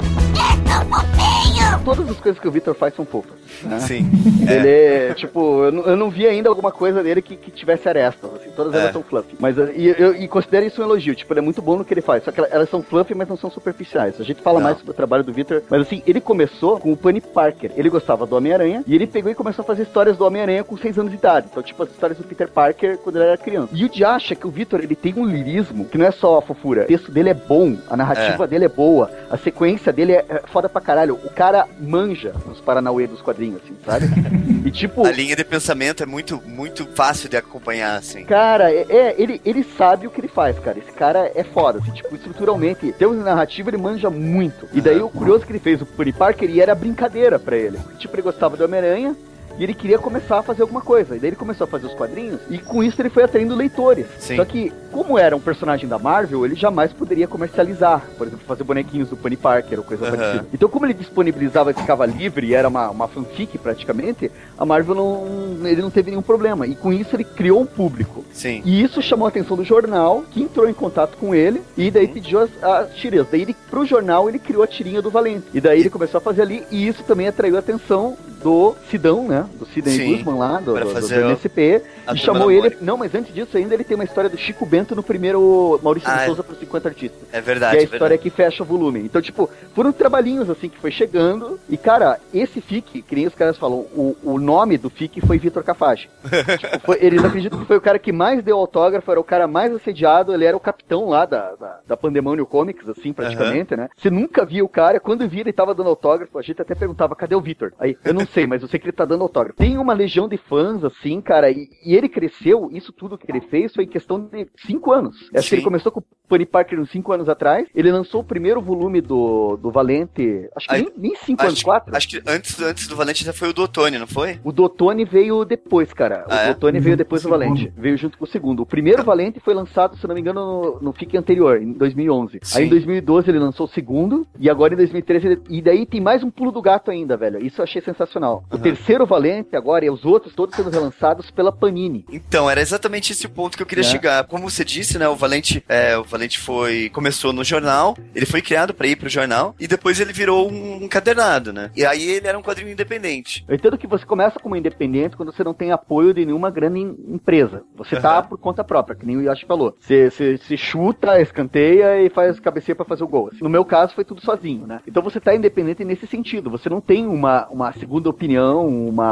[1.84, 3.32] Todas as coisas que o Victor faz são fofas.
[3.62, 3.78] né?
[3.80, 4.10] Sim.
[4.48, 7.88] Ele é, tipo, eu não, eu não vi ainda alguma coisa dele que, que tivesse
[7.88, 8.80] arestas, assim, todas É.
[8.80, 9.36] elas são fluffy.
[9.38, 11.84] Mas uh, e, eu, e considero isso um elogio, tipo, ele é muito bom no
[11.84, 14.20] que ele faz, só que ela- elas são fluffy, mas não são superficiais.
[14.20, 14.64] A gente fala Não.
[14.64, 17.70] mais sobre o trabalho do Victor, mas assim, ele começou com o Penny Parker.
[17.76, 20.76] Ele gostava do Homem-Aranha e ele pegou e começou a fazer histórias do Homem-Aranha com
[20.76, 21.48] 6 anos de idade.
[21.50, 23.68] Então, tipo, as histórias do Peter Parker quando ele era criança.
[23.72, 26.38] E o de acha que o Victor, ele tem um lirismo que não é só
[26.38, 26.82] a fofura.
[26.82, 30.42] O texto dele é bom, a narrativa dele é boa, a sequência dele é é
[30.58, 31.14] foda pra caralho.
[31.24, 34.06] O cara manja os Paranauê dos quadrinhos, assim, sabe?
[34.68, 38.24] E tipo, A linha de pensamento é muito, muito fácil de acompanhar, assim.
[38.24, 40.78] Cara, é, é, ele, ele sabe o que ele faz, cara.
[40.78, 44.68] Esse cara é foda, assim, tipo, estruturalmente, em termos de narrativa, ele manja muito.
[44.74, 47.78] E daí o curioso que ele fez o Peter Parker e era brincadeira pra ele.
[47.98, 49.16] Tipo, ele gostava do Homem-Aranha.
[49.58, 51.16] E ele queria começar a fazer alguma coisa.
[51.16, 52.40] E daí ele começou a fazer os quadrinhos.
[52.48, 54.06] E com isso ele foi atraindo leitores.
[54.18, 54.36] Sim.
[54.36, 58.06] Só que, como era um personagem da Marvel, ele jamais poderia comercializar.
[58.16, 60.16] Por exemplo, fazer bonequinhos do Penny Parker ou coisa Aham.
[60.16, 60.46] parecida.
[60.52, 64.94] Então, como ele disponibilizava e ficava livre e era uma, uma fanfic praticamente, a Marvel
[64.94, 65.66] não.
[65.66, 66.66] ele não teve nenhum problema.
[66.66, 68.24] E com isso ele criou um público.
[68.32, 68.62] Sim.
[68.64, 72.06] E isso chamou a atenção do jornal, que entrou em contato com ele, e daí
[72.06, 73.26] pediu as, as tirinhas.
[73.30, 75.46] Daí ele, pro jornal ele criou a tirinha do Valente.
[75.52, 79.26] E daí ele começou a fazer ali, e isso também atraiu a atenção do Sidão,
[79.26, 79.46] né?
[79.58, 81.82] Do Sidney Sim, Guzman lá, do, do, do MSP.
[82.12, 82.76] E chamou ele.
[82.80, 86.08] Não, mas antes disso ainda ele tem uma história do Chico Bento no primeiro Maurício
[86.10, 86.26] Ah, de é.
[86.26, 87.20] Souza para 50 artistas.
[87.32, 89.00] É Que verdade, é a é história que fecha o volume.
[89.00, 91.58] Então, tipo, foram trabalhinhos assim que foi chegando.
[91.68, 95.38] E, cara, esse FIC, que nem os caras falam, o, o nome do FIC foi
[95.38, 96.08] Vitor Cafage.
[96.58, 99.46] tipo, foi- eles acreditam que foi o cara que mais deu autógrafo, era o cara
[99.46, 103.88] mais assediado, ele era o capitão lá da, da, da Pandemônio Comics, assim, praticamente, né?
[103.96, 107.14] Você nunca via o cara, quando via ele tava dando autógrafo, a gente até perguntava,
[107.14, 107.72] cadê o Vitor?
[107.78, 109.37] Aí, eu não sei, mas eu sei que ele tá dando autógrafo.
[109.56, 113.40] Tem uma legião de fãs, assim, cara, e, e ele cresceu, isso tudo que ele
[113.40, 115.16] fez foi em questão de cinco anos.
[115.34, 115.48] Acho Sim.
[115.48, 118.60] que ele começou com o Penny Parker uns cinco anos atrás, ele lançou o primeiro
[118.60, 121.96] volume do, do Valente, acho que Ai, nem, nem cinco anos, Acho, quatro.
[121.96, 124.38] acho que antes, antes do Valente já foi o do Otone, não foi?
[124.44, 126.24] O Dotone veio depois, cara.
[126.28, 126.54] Ah, o é?
[126.54, 127.28] Dotone veio depois do.
[127.28, 127.72] Valente.
[127.76, 128.62] Veio junto com o segundo.
[128.62, 132.40] O primeiro Valente foi lançado, se não me engano, no, no FIC anterior, em 2011.
[132.42, 132.58] Sim.
[132.58, 135.42] Aí em 2012 ele lançou o segundo, e agora em 2013 ele...
[135.48, 137.44] E daí tem mais um pulo do gato ainda, velho.
[137.44, 138.44] Isso eu achei sensacional.
[138.50, 142.04] O terceiro Valente agora e os outros todos sendo relançados pela Panini.
[142.10, 143.86] Então, era exatamente esse o ponto que eu queria É.
[143.86, 144.24] chegar.
[144.26, 148.40] Como você disse, né, o Valente, é, o Valente foi começou no jornal, ele foi
[148.42, 151.70] criado pra ir pro jornal e depois ele virou um encadernado, né?
[151.76, 153.44] E aí ele era um quadrinho independente.
[153.48, 156.80] Eu entendo que você começa como independente quando você não tem apoio de nenhuma grande
[156.80, 157.62] em- empresa.
[157.76, 158.28] Você tá Aham.
[158.28, 159.74] por conta própria, que nem o Yashi falou.
[159.80, 163.30] Você, você, você chuta, escanteia e faz cabeceia pra fazer o gol.
[163.40, 164.80] No meu caso, foi tudo sozinho, né?
[164.86, 166.50] Então você tá independente nesse sentido.
[166.50, 169.07] Você não tem uma, uma segunda opinião, uma.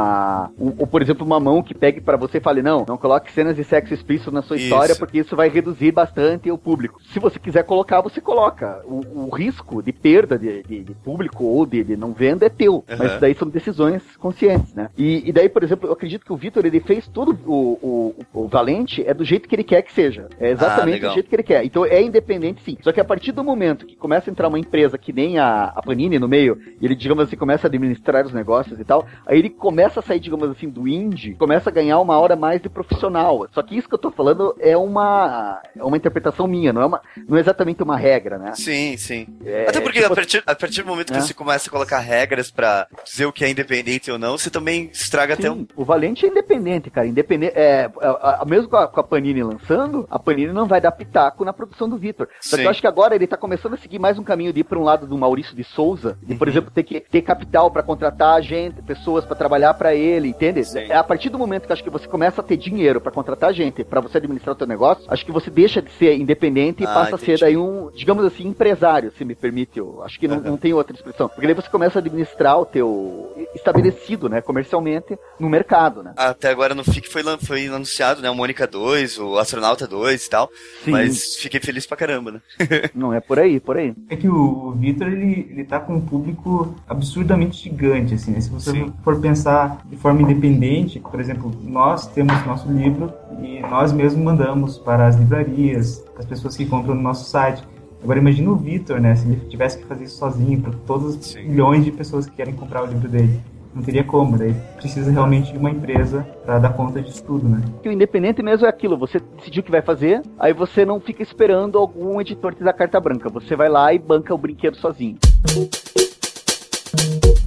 [0.59, 3.31] Um- ou, por exemplo, uma mão que pegue pra você e fale: não, não coloque
[3.31, 4.65] cenas de sexo explícito na sua Isso.
[4.65, 6.99] história, porque isso vai reduzir bastante o público.
[7.11, 8.81] Se você quiser colocar, você coloca.
[8.85, 12.49] O, o risco de perda de, de- de público ou de, de não venda é
[12.49, 12.83] teu.
[12.87, 13.09] Mas Aham.
[13.09, 14.89] isso daí são decisões conscientes, né?
[14.97, 18.43] E, e daí, por exemplo, eu acredito que o Vitor ele fez todo o, o,
[18.43, 20.27] o Valente é do jeito que ele quer que seja.
[20.39, 21.11] É exatamente legal.
[21.11, 21.63] do jeito que ele quer.
[21.65, 22.77] Então é independente sim.
[22.81, 25.65] Só que a partir do momento que começa a entrar uma empresa que nem a,
[25.75, 29.05] a Panini no meio, e ele, digamos assim, começa a administrar os negócios e tal,
[29.25, 32.61] aí ele começa a sair, digamos assim, do indie, começa a ganhar uma hora mais
[32.61, 33.47] de profissional.
[33.53, 36.85] Só que isso que eu tô falando é uma, é uma interpretação minha, não é,
[36.85, 38.53] uma, não é exatamente uma regra, né?
[38.55, 39.27] Sim, sim.
[39.45, 41.21] É, Até porque tipo- a, partir, a partir do momento que É.
[41.21, 44.89] você começa a colocar regras pra dizer o que é independente ou não, você também
[44.91, 45.57] estraga até um.
[45.59, 47.07] Sim, o Valente é independente, cara.
[47.07, 50.81] Independente, é, a- a- mesmo com a, com a Panini lançando, a Panini não vai
[50.81, 52.27] dar pitaco na produção do Vitor.
[52.41, 52.65] Só que Sim.
[52.65, 54.77] eu acho que agora ele tá começando a seguir mais um caminho de ir pra
[54.79, 56.37] um lado do Maurício de Souza, de, Uhum.
[56.39, 60.63] por exemplo, ter que ter capital pra contratar gente, pessoas pra trabalhar pra ele, entende?
[60.65, 60.79] Sim.
[60.79, 63.53] É a partir do momento que acho que você começa a ter dinheiro pra contratar
[63.53, 66.85] gente, pra você administrar o teu negócio, acho que você deixa de ser independente e
[66.85, 67.41] Ah, passa a ser entendi.
[67.41, 69.77] daí um, digamos assim, empresário, se me permite.
[69.79, 71.29] Eu acho que não, não tem outra expressão.
[71.29, 76.13] Porque daí você começa a administrar o teu estabelecido, né, comercialmente no mercado, né?
[76.15, 78.29] Até agora no FIC foi, foi anunciado, né?
[78.29, 80.49] O Mônica 2, o Astronauta 2 e tal.
[80.83, 80.91] Sim.
[80.91, 82.41] Mas fiquei feliz pra caramba, né?
[82.93, 83.93] Não é por aí, por aí.
[84.09, 88.41] É que o Vitor, ele, ele tá com um público absurdamente gigante, assim, né?
[88.41, 88.93] Se você Sim.
[89.03, 94.77] for pensar de forma independente, por exemplo, nós temos nosso livro e nós mesmos mandamos
[94.77, 97.63] para as livrarias, as pessoas que compram no nosso site.
[98.03, 99.15] Agora imagina o Vitor, né?
[99.15, 101.43] Se ele tivesse que fazer isso sozinho para todas as Sim.
[101.43, 103.39] milhões de pessoas que querem comprar o livro dele.
[103.73, 107.61] Não teria como, daí precisa realmente de uma empresa para dar conta disso tudo, né?
[107.83, 110.99] Que o independente mesmo é aquilo, você decidiu o que vai fazer, aí você não
[110.99, 113.29] fica esperando algum editor te dar carta branca.
[113.29, 115.17] Você vai lá e banca o brinquedo sozinho.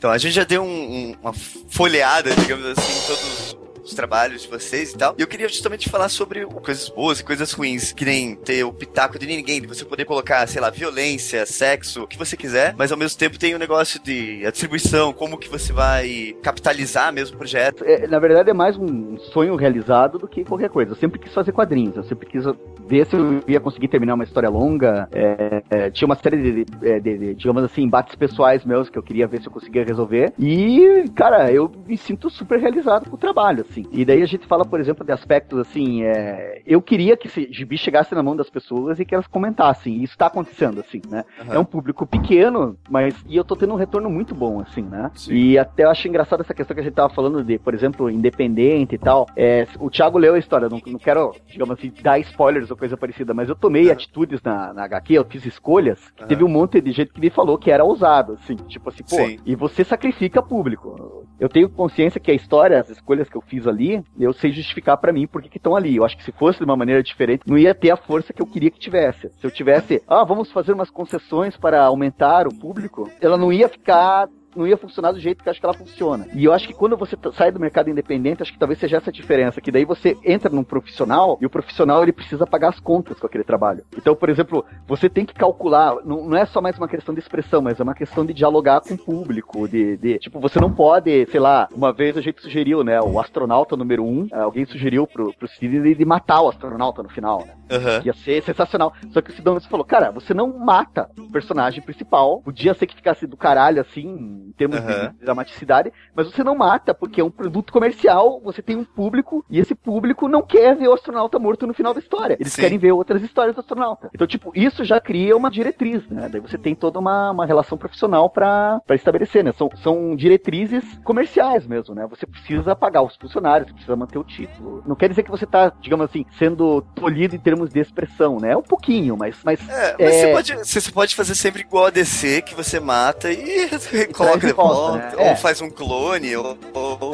[0.00, 1.34] Então a gente já deu um- um- uma
[1.68, 5.14] folheada, digamos assim, em todos os trabalhos de vocês e tal.
[5.18, 8.72] E eu queria justamente falar sobre coisas boas e coisas ruins, que nem ter o
[8.72, 12.74] pitaco de ninguém, de você poder colocar, sei lá, violência, sexo, o que você quiser,
[12.78, 17.34] mas ao mesmo tempo tem o negócio de distribuição, como que você vai capitalizar mesmo
[17.34, 17.84] o projeto.
[17.84, 20.92] É, na verdade, é mais um sonho realizado do que qualquer coisa.
[20.92, 22.44] Eu sempre quis fazer quadrinhos, eu sempre quis
[22.90, 25.09] ver se eu ia conseguir terminar uma história longa.
[25.12, 28.98] É, é, tinha uma série de, de, de, de, digamos assim, embates pessoais meus que
[28.98, 30.33] eu queria ver se eu conseguia resolver.
[30.37, 33.87] E, cara, eu me sinto super realizado com o trabalho, assim.
[33.92, 37.48] E daí a gente fala, por exemplo, de aspectos assim, é, eu queria que esse
[37.53, 39.94] gibi chegasse na mão das pessoas e que elas comentassem.
[39.94, 41.24] E isso tá acontecendo, assim, né?
[41.40, 41.55] Aham.
[41.55, 45.11] É um público pequeno, mas e eu tô tendo um retorno muito bom, assim, né?
[45.14, 45.35] Sim.
[45.35, 48.11] E até eu acho engraçado essa questão que a gente tava falando de, por exemplo,
[48.11, 49.26] independente e tal.
[49.37, 53.33] É, o Thiago leu a história, não, não quero, digamos assim, dar spoilers coisa parecida,
[53.35, 53.93] mas eu tomei Aham.
[53.93, 56.29] atitudes na, na HQ, eu fiz escolhas, que Aham.
[56.29, 59.16] teve um monte de gente que me falou que era ousado, assim, tipo assim, pô,
[59.16, 59.38] Sim.
[59.45, 61.27] e você sacrifica público.
[61.38, 64.97] Eu tenho consciência que a história, as escolhas que eu fiz ali, eu sei justificar
[64.97, 65.97] pra mim por que estão ali.
[65.97, 68.43] Eu acho que se fosse de uma maneira diferente, não ia ter a força que
[68.43, 69.31] eu queria que tivesse.
[69.38, 73.69] Se eu tivesse, ah, vamos fazer umas concessões para aumentar o público, ela não ia
[73.69, 76.26] ficar não ia funcionar do jeito que eu acho que ela funciona.
[76.34, 78.96] E eu acho que quando você t- sai do mercado independente, acho que talvez seja
[78.96, 82.68] essa a diferença, que daí você entra num profissional e o profissional ele precisa pagar
[82.70, 83.84] as contas com aquele trabalho.
[83.96, 87.20] Então, por exemplo, você tem que calcular, não, não é só mais uma questão de
[87.20, 90.70] expressão, mas é uma questão de dialogar com o público, de, de- tipo, você não
[90.72, 94.64] pode, sei lá, uma vez a gente sugeriu, né, o astronauta número um, eh, alguém
[94.64, 97.54] sugeriu pro, pro Sidney de matar o astronauta no final, né?
[97.70, 98.02] Aham.
[98.04, 98.92] Ia ser sensacional.
[99.10, 102.40] Só que o Sidão falou, cara, você não mata o personagem principal.
[102.42, 105.14] Podia ser que ficasse do caralho, assim, em termos de- Aham.
[105.18, 109.44] de dramaticidade, mas você não mata, porque é um produto comercial, você tem um público,
[109.50, 112.37] e esse público não quer ver o astronauta morto no final da história.
[112.38, 112.62] Eles Sim.
[112.62, 114.11] querem ver outras histórias do astronauta.
[114.14, 116.29] Então, tipo, isso já cria uma diretriz, né?
[116.31, 119.53] Daí você tem toda uma, uma relação profissional pra pra estabelecer, né?
[119.53, 122.07] São, são diretrizes comerciais mesmo, né?
[122.09, 124.83] Você precisa pagar os funcionários, você precisa manter o título.
[124.87, 128.53] Não quer dizer que você tá, digamos assim, sendo tolhido em termos de expressão, né?
[128.53, 129.37] É um pouquinho, mas.
[129.44, 130.20] mas É, mas É.
[130.20, 133.68] Você, pode, você pode fazer sempre igual a DC, que você mata e
[134.31, 135.12] coloca de volta, volta, né?
[135.19, 135.37] ou É.
[135.37, 136.57] faz um clone, ou...
[136.75, 137.12] ou-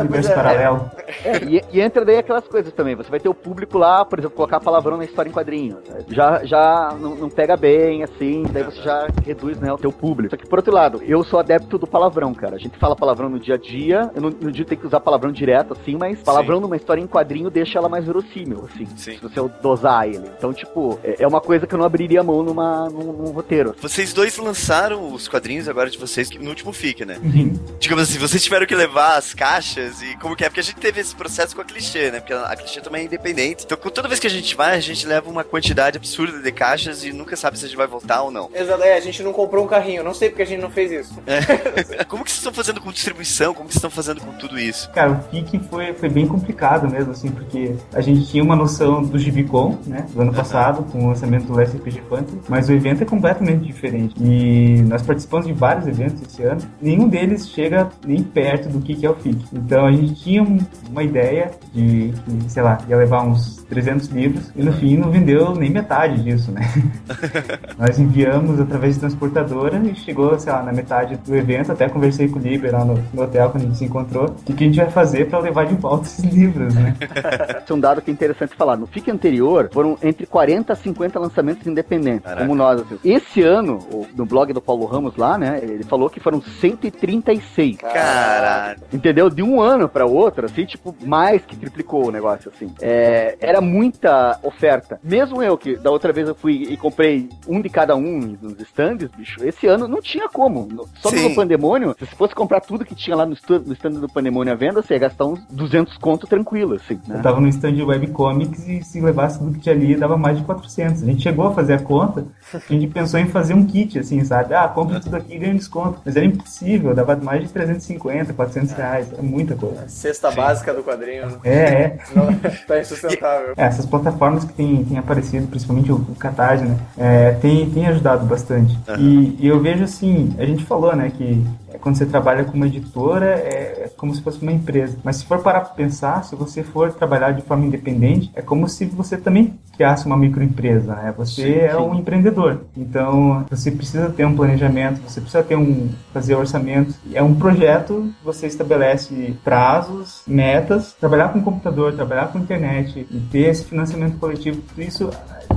[0.00, 0.90] Universo paralelo.
[1.24, 2.94] É, e, e entra daí aquelas coisas também.
[2.94, 5.78] Você vai ter o público lá, por exemplo, colocar palavrão na história em quadrinhos.
[6.08, 10.30] Já, já não, não pega bem, assim, daí você já reduz né, o teu público.
[10.30, 12.56] Só que, por outro lado, eu sou adepto do palavrão, cara.
[12.56, 14.86] A gente fala palavrão no dia a dia, eu não, não digo que tem que
[14.86, 18.86] usar palavrão direto, assim, mas palavrão numa história em quadrinho deixa ela mais verossímil, assim.
[18.96, 19.16] Sim.
[19.16, 20.30] Se você dosar ele.
[20.36, 23.74] Então, tipo, é, é uma coisa que eu não abriria mão numa, num, num roteiro.
[23.80, 27.18] Vocês dois lançaram os quadrinhos agora de vocês no último FIC, né?
[27.22, 27.58] Uhum.
[27.78, 30.48] Digamos assim, vocês tiveram que levar as caixas e como que é?
[30.48, 32.20] Porque a gente teve esse processo com a clichê, né?
[32.20, 33.64] Porque a clichê também é independente.
[33.64, 37.04] Então, toda vez que a gente vai, a gente leva uma quantidade absurda de caixas
[37.04, 38.50] e nunca sabe se a gente vai voltar ou não.
[38.54, 40.90] Exato, é, a gente não comprou um carrinho, não sei porque a gente não fez
[40.90, 41.14] isso.
[42.08, 43.54] Como que vocês estão fazendo com distribuição?
[43.54, 44.90] Como que vocês estão fazendo com tudo isso?
[44.90, 49.02] Cara, o FIC foi, foi bem complicado mesmo, assim, porque a gente tinha uma noção
[49.02, 53.02] do Gibicon, né, do ano passado, com o lançamento do RPG Fantasy, mas o evento
[53.02, 54.14] é completamente diferente.
[54.20, 58.94] E nós participamos de vários eventos esse ano, nenhum deles chega nem perto do que
[58.94, 59.44] que é o FIC.
[59.52, 60.58] Então a gente tinha um-
[60.90, 65.10] uma ideia de que, sei lá, ia levar uns 300 livros, e no fim não
[65.10, 66.60] vendeu nem metade disso, né.
[67.78, 71.72] Nós enviamos através de transportadora e chegou, sei lá, na metade do evento.
[71.72, 74.26] Até conversei com o Liber lá no, no hotel quando a gente se encontrou.
[74.48, 76.94] O que a gente vai fazer pra levar de volta esses livros, né?
[77.68, 78.76] É um dado que é interessante falar.
[78.76, 82.42] No FIC anterior, foram entre 40 a 50 lançamentos independentes, Caraca.
[82.42, 82.80] como nós.
[82.82, 82.98] Assim.
[83.02, 83.78] Esse ano,
[84.14, 87.76] no blog do Paulo Ramos lá, né, ele falou que foram 136.
[87.78, 88.80] Caralho.
[88.92, 89.30] Entendeu?
[89.30, 92.72] De um ano pra outro, assim, tipo, mais que triplicou o negócio, assim.
[92.80, 94.98] É, era muita oferta.
[95.02, 98.60] Mesmo eu, que da outra vez eu fui e comprei um de cada um nos
[98.60, 100.86] stands, bicho, esse ano não tinha como.
[100.96, 101.28] Só Sim.
[101.28, 104.08] no Pandemônio, se você fosse comprar tudo que tinha lá no stand, no stand do
[104.08, 107.18] Pandemônio à venda, você ia gastar uns 200 conto tranquilo, assim, né?
[107.18, 110.38] Eu tava no stand de webcomics e se levasse tudo que tinha ali, dava mais
[110.38, 111.02] de 400.
[111.02, 114.22] A gente chegou a fazer a conta, a gente pensou em fazer um kit, assim,
[114.24, 114.54] sabe?
[114.54, 116.00] Ah, compra tudo aqui e ganha um desconto.
[116.04, 119.12] Mas era impossível, dava mais de 350, 400 reais.
[119.18, 119.88] É muita coisa.
[119.88, 121.26] Cesta básica do quadrinho.
[121.26, 121.38] né?
[121.44, 121.98] É, é.
[122.14, 122.32] Não,
[122.66, 123.54] tá insustentável.
[123.56, 127.86] É, essas plataformas que têm têm aparecido, principalmente o, o Catarse, né, é, tem, tem
[127.86, 128.78] ajudado bastante.
[128.98, 132.56] E, e eu vejo assim, a gente falou, né, que é, quando você trabalha com
[132.56, 134.98] uma editora, é, é como se fosse uma empresa.
[135.02, 138.68] Mas se for parar pra pensar, se você for trabalhar de forma independente, é como
[138.68, 141.14] se você também criasse uma microempresa, né?
[141.16, 141.76] Você Sim, é sim.
[141.76, 142.60] um empreendedor.
[142.76, 146.94] Então, você precisa ter um planejamento, você precisa ter um fazer orçamento.
[147.12, 153.50] É um projeto, você estabelece prazos, metas, trabalhar com computador, trabalhar com internet e ter
[153.50, 155.10] esse financiamento coletivo, tudo isso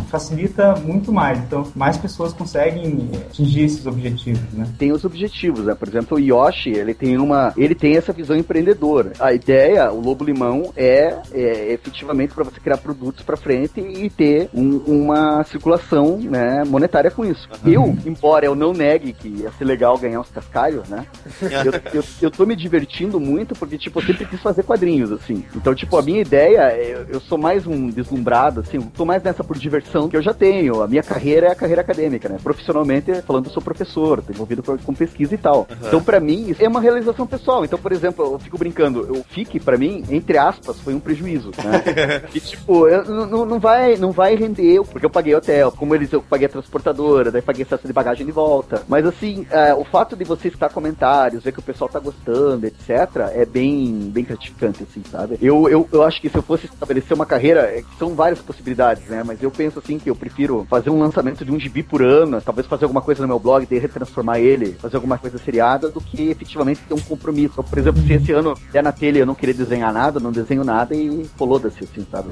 [0.06, 1.40] facilita muito mais.
[1.40, 4.68] Então, mais pessoas conseguem atingir esses objetivos, né?
[4.78, 5.76] Tem os objetivos, né?
[5.76, 9.14] Por exemplo, o Yoshi, ele tem uma, ele tem essa visão empreendedora.
[9.20, 14.10] A ideia, o Lobo Limão é, é efetivamente para você criar produtos para frente e
[14.10, 17.48] ter um- uma circulação, né, monetária com isso.
[17.66, 21.06] Eu, embora eu não negue que ia ser legal ganhar uns cascalhos, né?
[21.42, 25.44] eu, eu, eu tô me divertindo muito porque, tipo, eu sempre quis fazer quadrinhos, assim.
[25.56, 29.24] Então, tipo, a minha ideia, eu, eu sou mais um deslumbrado, assim, eu tô mais
[29.24, 30.82] nessa por diversão que eu já tenho.
[30.84, 32.38] A minha carreira é a carreira acadêmica, né?
[32.44, 35.68] Profissionalmente, falando, eu sou professor, tô envolvido com, com pesquisa e tal.
[35.88, 37.64] Então, pra mim, isso é uma realização pessoal.
[37.66, 41.52] Então, por exemplo, eu fico brincando, o FIC, pra mim, entre aspas, foi um prejuízo,
[41.64, 42.24] né?
[42.34, 46.12] e, tipo, eu, não- não, vai, não vai render, porque eu paguei hotel, como eles,
[46.12, 48.84] eu paguei a transportadora, daí paguei excesso de bagagem de volta.
[48.88, 52.66] Mas, assim, é, o fato de você escutar comentários, ver que o pessoal tá gostando,
[52.66, 52.90] etc.,
[53.34, 55.38] é bem, bem gratificante, assim, sabe?
[55.42, 59.06] Eu, eu, eu acho que se eu fosse estabelecer uma carreira, é são várias possibilidades,
[59.08, 59.24] né?
[59.26, 62.42] Mas eu penso, assim, que eu prefiro fazer um lançamento de um gibi por ano,
[62.42, 66.02] talvez fazer alguma coisa no meu blog, de retransformar ele, fazer alguma coisa seriada, do
[66.02, 67.64] que efetivamente ter um compromisso.
[67.64, 70.32] Por exemplo, se esse ano der na telha e eu não querer desenhar nada, não
[70.32, 72.30] desenho nada e foda-se, assim, sabe?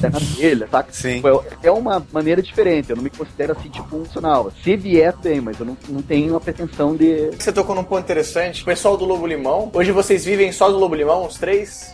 [0.00, 0.92] Der na telha, saca?
[0.92, 1.16] Sim.
[1.16, 4.50] Tipo, é- É uma maneira diferente, eu não me considero assim, tipo, funcional.
[4.62, 7.30] Se vier, bem, mas eu não, não tenho a pretensão de.
[7.38, 8.62] Você tocou num ponto interessante.
[8.62, 11.92] O pessoal do Lobo Limão, hoje vocês vivem só do Lobo Limão, os três?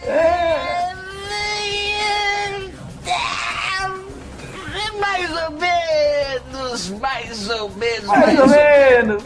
[5.00, 9.22] Mais ou menos, mais ou menos, Mais ou menos!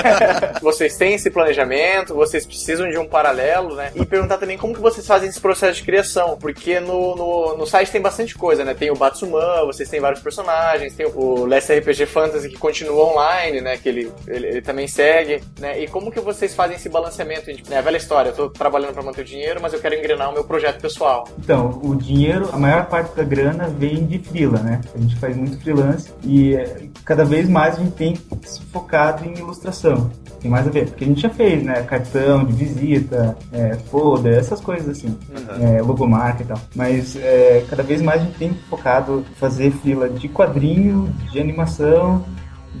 [0.60, 3.90] vocês têm esse planejamento, vocês precisam de um paralelo, né?
[3.94, 7.66] E perguntar também como que vocês fazem esse processo de criação, porque no, no, no
[7.66, 8.74] site tem bastante coisa, né?
[8.74, 13.60] Tem o Batsuman, vocês têm vários personagens, tem o Last RPG Fantasy que continua online,
[13.60, 13.76] né?
[13.76, 15.82] Que ele, ele, ele também segue, né?
[15.82, 17.50] E como que vocês fazem esse balanceamento?
[17.68, 17.78] Né?
[17.78, 20.32] A velha história, eu tô trabalhando pra manter o dinheiro, mas eu quero engrenar o
[20.32, 21.26] meu projeto pessoal.
[21.38, 24.80] Então, o dinheiro, a maior parte da grana vem de freela, né?
[24.94, 29.24] A gente faz muito freelance e é, cada vez mais a gente tem se focado
[29.24, 30.10] em ilustração.
[30.40, 31.82] Tem mais a ver, porque a gente já fez, né?
[31.82, 35.16] Cartão de visita, é, folder, essas coisas assim,
[35.60, 36.58] é, logomarca e tal.
[36.74, 41.40] Mas é, cada vez mais a gente tem focado em fazer freela de quadrinho, de
[41.40, 42.24] animação,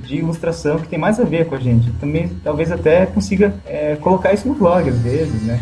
[0.02, 1.90] de ilustração, que tem mais a ver com a gente.
[1.92, 5.60] Também, talvez até consiga é, colocar isso no blog às vezes, né?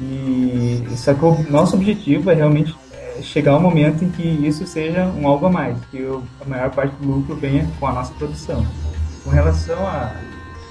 [0.00, 2.74] E só que o nosso objetivo é realmente
[3.20, 6.70] chegar ao momento em que isso seja um algo a mais, que o- a maior
[6.70, 8.64] parte do lucro venha com a nossa produção.
[9.24, 10.12] Com relação a-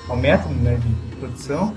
[0.10, 0.78] ao método né,
[1.10, 1.74] de produção,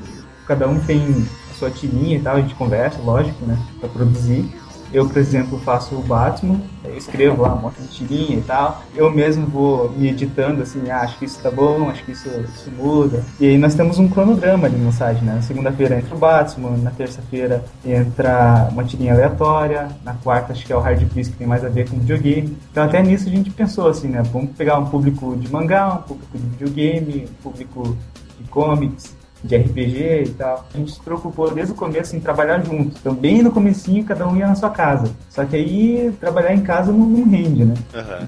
[0.47, 4.49] cada um tem a sua tirinha e tal, a gente conversa, lógico, né, para produzir.
[4.95, 8.81] Eu, por exemplo, faço o Batman, eu escrevo lá um monte de tirinha e tal.
[8.95, 12.29] Eu mesmo vou me editando, assim, ah, acho que isso tá bom, acho que isso,
[12.29, 13.25] isso muda.
[13.41, 15.35] E aí nós temos um cronograma no site, né?
[15.35, 20.73] Na segunda-feira entra o Batman, na terça-feira entra uma tirinha aleatória, na quarta acho que
[20.73, 22.57] é o Hard Quiz, que tem mais a ver com videogame.
[22.71, 24.23] Então até nisso a gente pensou assim, né?
[24.33, 27.97] Vamos pegar um público de mangá, um público de videogame, um público
[28.39, 29.13] de comics,
[29.45, 30.65] de RPG e tal.
[30.75, 32.97] A gente se preocupou desde o começo em trabalhar junto.
[32.99, 35.11] Então, bem no comecinho, cada um ia na sua casa.
[35.29, 37.75] Só que aí, trabalhar em casa não, não rende, né?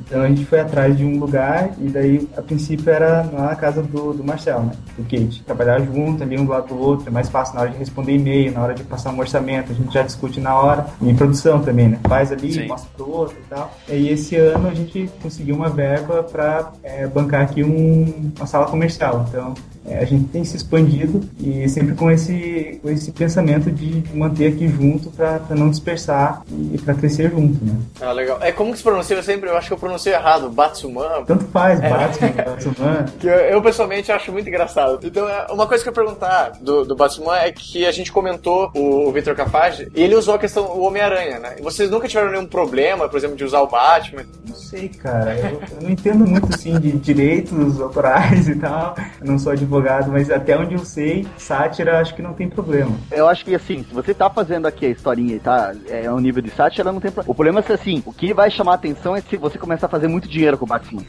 [0.07, 3.83] Então, a gente foi atrás de um lugar e daí, a princípio, era na casa
[3.83, 4.73] do, do Marcel, né?
[4.97, 5.43] Do Kate.
[5.45, 8.13] Trabalhar junto, ali um do lado do outro, é mais fácil na hora de responder
[8.17, 10.87] e-mail, na hora de passar um orçamento, a gente já discute na hora.
[11.01, 11.99] E em produção também, né?
[12.09, 12.67] Faz ali, Sim.
[12.69, 13.73] mostra pro outro e tal.
[13.89, 16.73] E aí, esse ano, a gente conseguiu uma verba para
[17.15, 19.25] bancar aqui um- uma sala comercial.
[19.29, 24.03] Então, é, a gente tem se expandido e sempre com esse, com esse pensamento de
[24.15, 27.75] manter aqui junto para não dispersar e para crescer junto, né?
[28.01, 28.39] Ah, legal.
[28.41, 29.17] É como que se pronuncia?
[29.17, 30.51] Eu sempre, eu acho que eu pronuncio errado.
[30.51, 31.25] Batsuman.
[31.27, 33.07] Tanto faz, Batman, Batman.
[33.21, 34.99] Que eu, eu, pessoalmente acho muito engraçado.
[35.03, 38.13] Então, é, uma coisa que eu ia perguntar do, do Batman é que a gente
[38.13, 41.57] comentou, o, o Victor Cafage, e ele usou a questão do Homem-Aranha, né?
[41.61, 44.25] Vocês nunca tiveram nenhum problema, por exemplo, de usar o Batman?
[44.47, 45.39] Não sei, cara.
[45.39, 48.95] Eu, eu não entendo muito assim de direitos autorais e tal.
[49.21, 49.76] Eu não sou advogado,
[50.11, 52.91] mas até onde eu sei, sátira acho que não tem problema.
[53.11, 56.19] Eu acho que assim, se você tá fazendo aqui a historinha e tá é um
[56.19, 57.33] nível de sátira, não tem problema.
[57.33, 59.87] O problema é se assim, o que vai chamar a atenção é se você começar
[59.87, 61.03] a fazer muito dinheiro com o Batman.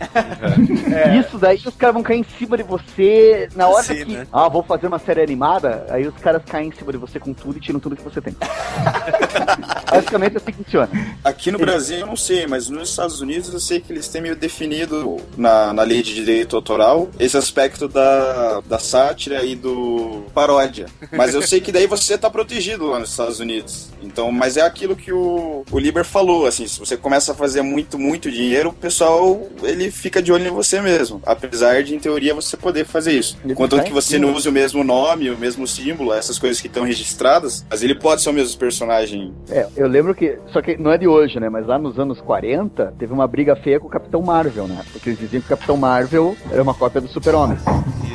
[1.19, 4.13] Isso daí os caras vão cair em cima de você na hora Sim, que.
[4.13, 4.27] né?
[4.31, 7.33] Ah, vou fazer uma série animada, aí os caras caem em cima de você com
[7.33, 8.35] tudo e tiram tudo que você tem.
[9.89, 10.89] Basicamente é assim que funciona.
[11.23, 14.21] Aqui no Brasil eu não sei, mas nos Estados Unidos eu sei que eles têm
[14.21, 19.55] meio definido na, na lei de direito autoral esse aspecto da da, da sátira e
[19.55, 20.87] do paródia.
[21.11, 23.89] Mas eu sei que daí você tá protegido lá nos Estados Unidos.
[24.01, 27.61] Então, mas é aquilo que o, o Liber falou, assim, se você começa a fazer
[27.61, 31.21] muito, muito dinheiro, o pessoal, ele fica de olho em você mesmo.
[31.25, 33.37] Apesar de, em teoria, você poder fazer isso.
[33.55, 36.83] Contanto que você não use o mesmo nome, o mesmo símbolo, essas coisas que estão
[36.83, 39.33] registradas, mas ele pode ser o mesmo personagem.
[39.49, 40.37] É, eu lembro que.
[40.51, 41.49] Só que não é de hoje, né?
[41.49, 44.83] Mas lá nos anos 40, teve uma briga feia com o Capitão Marvel, né?
[44.91, 47.57] Porque eles diziam que o Capitão Marvel era uma cópia do Super-Homem.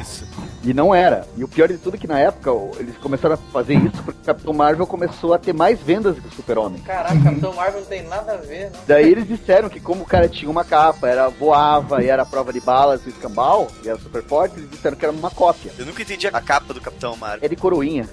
[0.00, 0.32] Isso.
[0.62, 1.27] E não era.
[1.37, 4.20] E o pior de tudo é que na época eles começaram a fazer isso porque
[4.22, 6.81] o Capitão Marvel começou a ter mais vendas que o Super-Homem.
[6.83, 8.79] Caraca, Capitão Marvel não tem nada a ver, né?
[8.87, 12.53] Daí eles disseram que como o cara tinha uma capa, era voava e era prova
[12.53, 15.72] de balas e escambau, e era super forte, eles disseram que era uma cópia.
[15.78, 17.41] Eu nunca entendi a capa do Capitão Marvel.
[17.43, 18.09] É de coroinha.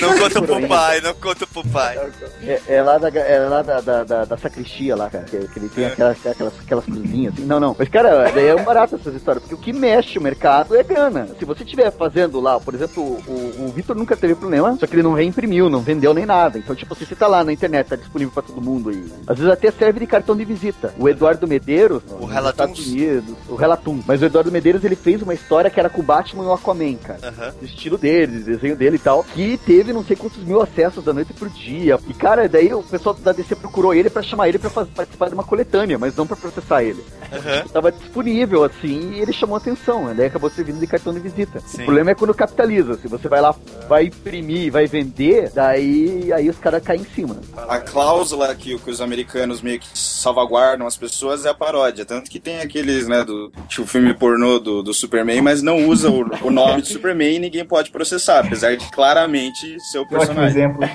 [0.00, 1.98] Não conta pro pai, não conta pro pai.
[2.42, 5.58] É, é lá, da, é lá da, da, da, da sacristia lá, cara, que, que
[5.58, 7.44] ele tem aquelas, aquelas, aquelas cruzinhas assim.
[7.44, 7.74] Não, não.
[7.78, 10.82] Mas, cara, daí é um barato essas histórias, porque o que mexe o mercado é
[10.82, 11.15] grana.
[11.38, 14.94] Se você estiver fazendo lá, por exemplo, o, o Vitor nunca teve problema, só que
[14.94, 16.58] ele não reimprimiu, não vendeu nem nada.
[16.58, 19.38] Então, tipo, se você tá lá na internet, tá disponível pra todo mundo e às
[19.38, 20.92] vezes até serve de cartão de visita.
[20.98, 22.50] O Eduardo Medeiros, Relatuns.
[22.78, 24.00] Estados Unidos, o Relatum.
[24.06, 26.52] Mas o Eduardo Medeiros, ele fez uma história que era com o Batman e o
[26.52, 27.16] Aquaman, cara
[27.60, 31.04] do estilo dele, do desenho dele e tal, que teve não sei quantos mil acessos
[31.04, 31.98] da noite pro dia.
[32.08, 35.28] E cara, daí o pessoal da DC procurou ele pra chamar ele pra faz- participar
[35.28, 37.04] de uma coletânea, mas não pra processar ele.
[37.32, 37.64] Aham.
[37.72, 40.14] Tava disponível assim e ele chamou atenção, né?
[40.16, 41.60] daí acabou servindo de cartão de visita.
[41.60, 41.82] Sim.
[41.82, 43.54] O problema é quando capitaliza, se você vai lá,
[43.88, 47.36] vai imprimir, vai vender, daí aí os caras caem em cima.
[47.68, 52.04] A cláusula que, que os americanos meio que salvaguardam as pessoas é a paródia.
[52.04, 56.10] Tanto que tem aqueles, né, do tipo, filme pornô do, do Superman, mas não usa
[56.10, 60.48] o, o nome de Superman e ninguém pode processar, apesar de claramente ser o personagem.
[60.62, 60.80] exemplo.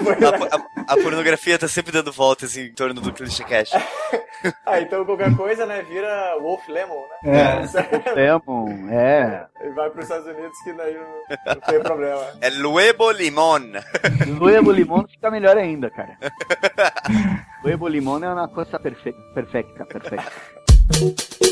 [0.00, 3.70] A, a- a pornografia tá sempre dando voltas em torno do Clichê Cash.
[4.64, 7.60] Ah, então qualquer coisa, né, vira Wolf Lemon, né?
[7.66, 8.14] É.
[8.14, 9.39] Demon, é.
[9.62, 12.26] E vai pros Estados Unidos que daí não, não tem problema.
[12.40, 13.60] É Luebo Limon.
[14.38, 16.16] Luebo Limão fica melhor ainda, cara.
[17.62, 21.49] Luebo Limão é uma coisa perfeita, perfeita, perfeita.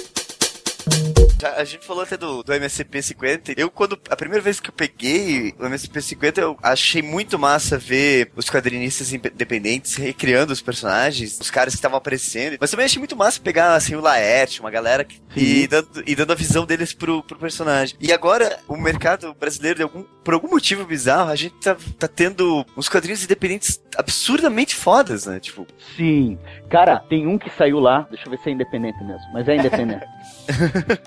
[1.41, 3.55] Já- A gente falou até do, do MSP50.
[3.57, 3.99] Eu, quando.
[4.11, 9.13] A primeira vez que eu peguei o MSP50, eu achei muito massa ver os quadrinistas
[9.13, 12.57] independentes recriando os personagens, os caras que estavam aparecendo.
[12.61, 16.15] Mas também achei muito massa pegar, assim, o Laerte, uma galera que, e, dando, e
[16.15, 17.97] dando a visão deles pro, pro personagem.
[18.01, 22.65] E agora, o mercado brasileiro, algum, por algum motivo bizarro, a gente tá, tá tendo
[22.77, 25.41] uns quadrinhos independentes absurdamente fodas, né?
[25.41, 25.67] Tipo,
[25.97, 26.39] Sim.
[26.71, 29.57] Cara, tem um que saiu lá, deixa eu ver se é independente mesmo, mas é
[29.57, 30.05] independente.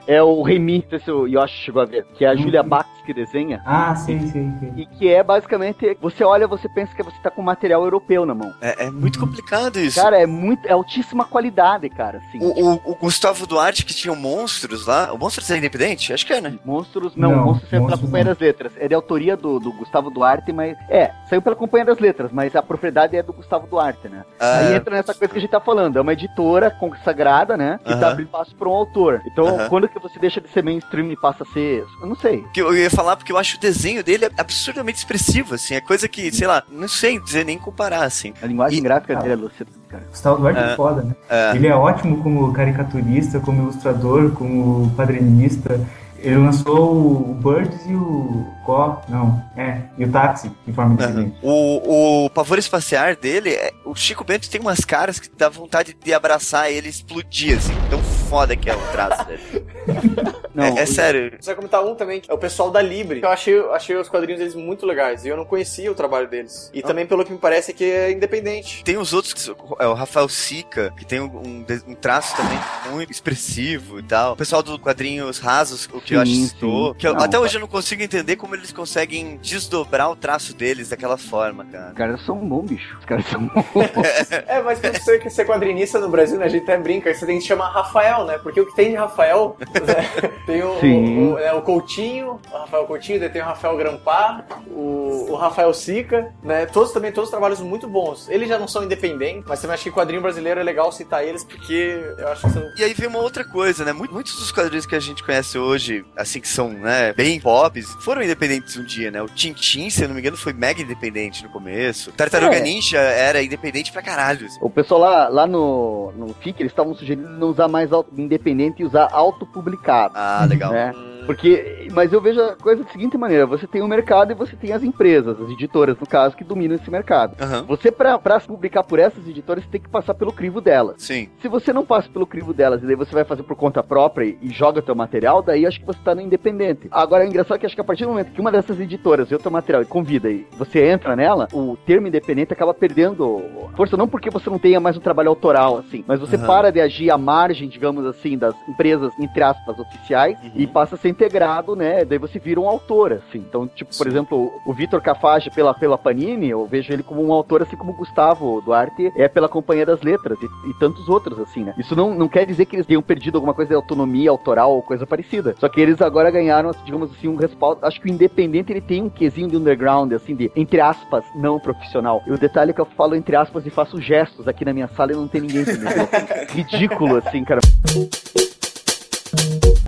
[0.08, 2.64] é o Remy, não sei se o Yoshi chegou a ver, que é a Julia
[2.64, 3.62] Bax que desenha.
[3.66, 4.74] Ah, sim, sim, sim.
[4.76, 8.34] E que é basicamente, você olha, você pensa que você tá com material europeu na
[8.36, 8.54] mão.
[8.62, 10.00] é, é muito complicado isso.
[10.02, 12.40] Cara, é muito, é altíssima qualidade, cara, assim.
[12.42, 15.12] O, o- o Gustavo Duarte, que tinha o Monstros lá.
[15.14, 16.14] O Monstros é independente?
[16.14, 16.58] Acho que é, né?
[16.66, 18.74] Monstros, não, Não, Monstros saiu pela Companhia das Letras.
[18.78, 20.78] É de autoria do, do Gustavo Duarte, mas.
[20.90, 24.24] É, saiu pela Companhia das Letras, mas a propriedade é do Gustavo Duarte, né?
[24.40, 24.58] Ah.
[24.60, 25.98] Aí entra nessa coisa que a gente tá falando.
[25.98, 27.80] É uma editora consagrada, né?
[27.84, 28.00] Que Aham.
[28.00, 29.22] tá abrindo espaço pra um autor.
[29.26, 31.84] Então, quando que você deixa de ser mainstream e passa a ser.
[32.02, 32.44] Eu não sei.
[32.54, 35.74] Que eu ia falar porque eu acho o desenho dele absurdamente expressivo, assim.
[35.76, 38.34] É coisa que, sei lá, não sei dizer nem comparar, assim.
[38.42, 40.04] A linguagem E- gráfica dele é lucida, cara.
[40.10, 40.76] Gustavo Duarte é, É.
[40.76, 41.16] foda, né?
[41.30, 41.56] É.
[41.56, 45.80] Ele é ótimo como caricaturista, como ilustrador, como quadrinista.
[46.20, 51.36] Ele lançou o Birds e o Có, não, é, e o Táxi, de forma independente.
[51.42, 55.94] O, o pavor espaciar dele, é- o Chico Bento tem umas caras que dá vontade
[55.94, 57.74] de abraçar ele e explodir, assim.
[57.90, 59.66] Tão foda que é o traço dele.
[60.54, 61.34] Não, é, é sério.
[61.40, 63.22] Você vai comentar um também, que é o pessoal da Libre.
[63.24, 65.24] Eu achei, achei os quadrinhos deles muito legais.
[65.26, 66.70] E eu não conhecia o trabalho deles.
[66.74, 68.84] E também, pelo que me parece, é que é independente.
[68.84, 72.36] Tem os outros, que são- é o Rafael Sica, que tem um, um de- traço
[72.36, 72.60] também
[72.92, 74.34] muito expressivo e tal.
[74.34, 76.92] O pessoal do quadrinhos rasos, o que eu acho Sim, citou.
[76.92, 76.98] sim.
[77.00, 77.40] Que eu- Não, até tá.
[77.40, 81.90] hoje eu não consigo entender como eles conseguem desdobrar o traço deles daquela forma, cara.
[81.90, 82.98] Os caras são bons, bicho.
[83.00, 84.32] Os caras são bons.
[84.48, 87.26] É, mas pra você que ser quadrinista no Brasil, né, a gente até brinca, você
[87.26, 88.38] tem que chamar Rafael, né?
[88.38, 91.32] Porque o que tem de Rafael, né, tem o, Sim.
[91.34, 95.74] o, é, o Coutinho, o Rafael Coutinho, daí tem o Rafael Grampar, o, o Rafael
[95.74, 96.66] Sica, né?
[96.66, 98.28] Todos também, todos trabalhos muito bons.
[98.30, 101.44] Eles já não são independentes, mas também acho que quadrinho brasileiro é legal citar eles,
[101.44, 103.92] porque eu acho que são E aí vem uma outra coisa, né?
[103.94, 107.88] Mu- Muitos dos quadrinhos que a gente conhece hoje, assim, que são, né, bem pops,
[108.04, 108.41] foram independentes
[108.80, 109.22] um dia, né?
[109.22, 112.12] O Tintin, se eu não me engano, foi mega independente no começo.
[112.12, 112.62] Tartaruga É.
[112.62, 114.46] Ninja era independente pra caralho.
[114.46, 114.58] assim.
[114.62, 118.86] O pessoal lá, lá no, no FIC, eles estavam sugerindo não usar mais independente e
[118.86, 120.14] usar autopublicado.
[120.18, 120.72] Ah, legal.
[120.72, 120.92] né?
[121.32, 124.56] Porque mas eu vejo a coisa da seguinte maneira: você tem o mercado e você
[124.56, 127.36] tem as empresas, as editoras, no caso, que dominam esse mercado.
[127.42, 127.64] Aham.
[127.68, 130.96] Você, pra, pra se publicar por essas editoras, tem que passar pelo crivo delas.
[131.02, 131.30] Sim.
[131.42, 134.26] Se você não passa pelo crivo delas e daí você vai fazer por conta própria
[134.26, 136.88] e, e joga teu material, daí acho que você tá no independente.
[136.92, 139.36] Agora, é engraçado que acho que a partir do momento que uma dessas editoras vê
[139.36, 143.42] o teu material e convida e você entra nela, o termo independente acaba perdendo
[143.76, 146.46] força, não porque você não tenha mais um trabalho autoral, assim, mas você Aham.
[146.48, 150.52] para de agir à margem, digamos assim, das empresas, entre aspas, oficiais Uhum.
[150.56, 152.04] e passa a ser integrado, né?
[152.04, 153.38] Daí você vira um autor, assim.
[153.38, 154.10] Então, tipo, por Sim.
[154.10, 157.92] exemplo, o Vitor Cafage pela, pela Panini, eu vejo ele como um autor, assim como
[157.92, 161.76] o Gustavo Duarte é pela Companhia das Letras e, e tantos outros, assim, né?
[161.78, 164.82] Isso não, não quer dizer que eles tenham perdido alguma coisa de autonomia autoral ou
[164.82, 165.56] coisa parecida.
[165.60, 167.86] Só que eles agora ganharam, digamos assim, um respaldo.
[167.86, 171.60] Acho que o independente ele tem um quesinho de underground, assim, de, entre aspas, não
[171.60, 172.24] profissional.
[172.26, 174.88] E o detalhe é que eu falo entre aspas e faço gestos aqui na minha
[174.88, 176.10] sala e não tem ninguém entendendo.
[176.50, 177.62] Ridículo, assim, cara.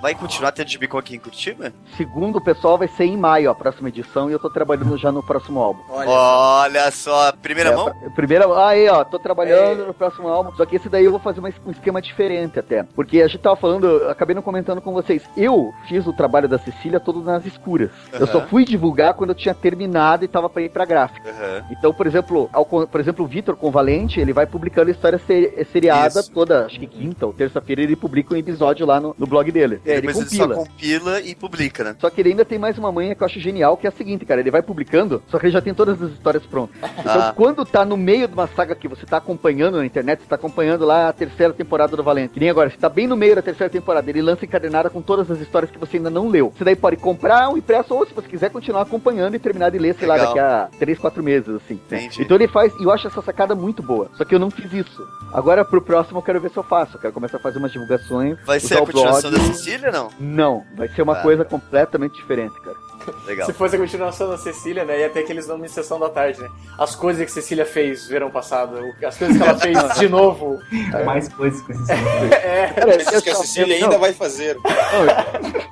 [0.04, 1.72] Vai continuar tendo Gibicon aqui em Curitiba?
[1.96, 5.14] Segundo o pessoal, vai ser em maio a próxima edição e eu tô trabalhando já
[5.14, 5.80] no próximo álbum.
[5.90, 6.10] Olha.
[6.10, 7.86] Olha só, primeira É, mão?
[7.86, 10.52] pra- Primeira, ah, aí, ó, tô trabalhando no próximo álbum.
[10.58, 12.84] Só que esse daí eu vou fazer uma- um esquema diferente até.
[12.84, 15.24] Porque a gente tava falando, eu acabei não comentando com vocês.
[15.38, 17.90] Eu fiz o trabalho da Cecília todo nas escuras.
[18.12, 21.30] Eu só fui divulgar quando eu tinha terminado e tava pra ir pra gráfica.
[21.30, 21.64] Aham.
[21.72, 26.20] Então, por exemplo, ao por exemplo, o Vitor Convalente, ele vai publicando história seri- seriada
[26.20, 26.30] Isso.
[26.34, 29.80] toda, acho que quinta ou terça-feira ele publica um episódio lá no, no blog dele.
[29.86, 30.56] É, ele Depois ele compila.
[30.56, 31.96] só compila e publica, né?
[32.00, 33.94] Só que ele ainda tem mais uma manha que eu acho genial, que é a
[33.94, 36.76] seguinte, cara, ele vai publicando, só que ele já tem todas as histórias prontas.
[37.00, 37.34] Então, Ah.
[37.36, 40.36] quando tá no meio de uma saga que você tá acompanhando na internet, você tá
[40.36, 42.34] acompanhando lá a terceira temporada do Valente.
[42.34, 45.02] Que nem agora, você tá bem no meio da terceira temporada, ele lança encadernada com
[45.02, 46.52] todas as histórias que você ainda não leu.
[46.58, 49.78] Você daí pode comprar um impresso, ou se você quiser continuar acompanhando e terminar de
[49.78, 50.28] ler, sei lá, Legal.
[50.34, 51.76] daqui a 3, 4 meses, assim.
[51.76, 52.22] Entendi.
[52.22, 54.10] Então ele faz, e eu acho essa sacada muito boa.
[54.18, 55.08] Só que eu não fiz isso.
[55.34, 56.96] Agora, pro próximo, eu quero ver se eu faço.
[56.98, 58.38] Eu quero começar a fazer umas divulgações.
[58.46, 59.48] Vai ser a continuação blog.
[59.48, 60.10] da Cecília, não?
[60.20, 62.78] Não, vai ser uma Ah, coisa completamente diferente, cara.
[63.26, 63.46] Legal.
[63.46, 65.02] Se fosse a continuação da Cecília, né?
[65.02, 66.48] Ia ter aqueles nomes de sessão da tarde, né?
[66.80, 70.58] As coisas que Cecília fez verão passado, as coisas que ela fez de novo.
[71.06, 72.68] Mais coisas com esses É.
[72.74, 74.58] Cara, Coisas que a Cecília ainda vai fazer.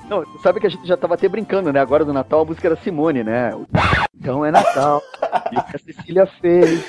[0.09, 1.79] Não, não, sabe que a gente já tava até brincando, né?
[1.79, 3.51] Agora do Natal a música era Simone, né?
[4.21, 5.01] Então é Natal.
[5.51, 6.85] E o que a Cecília fez.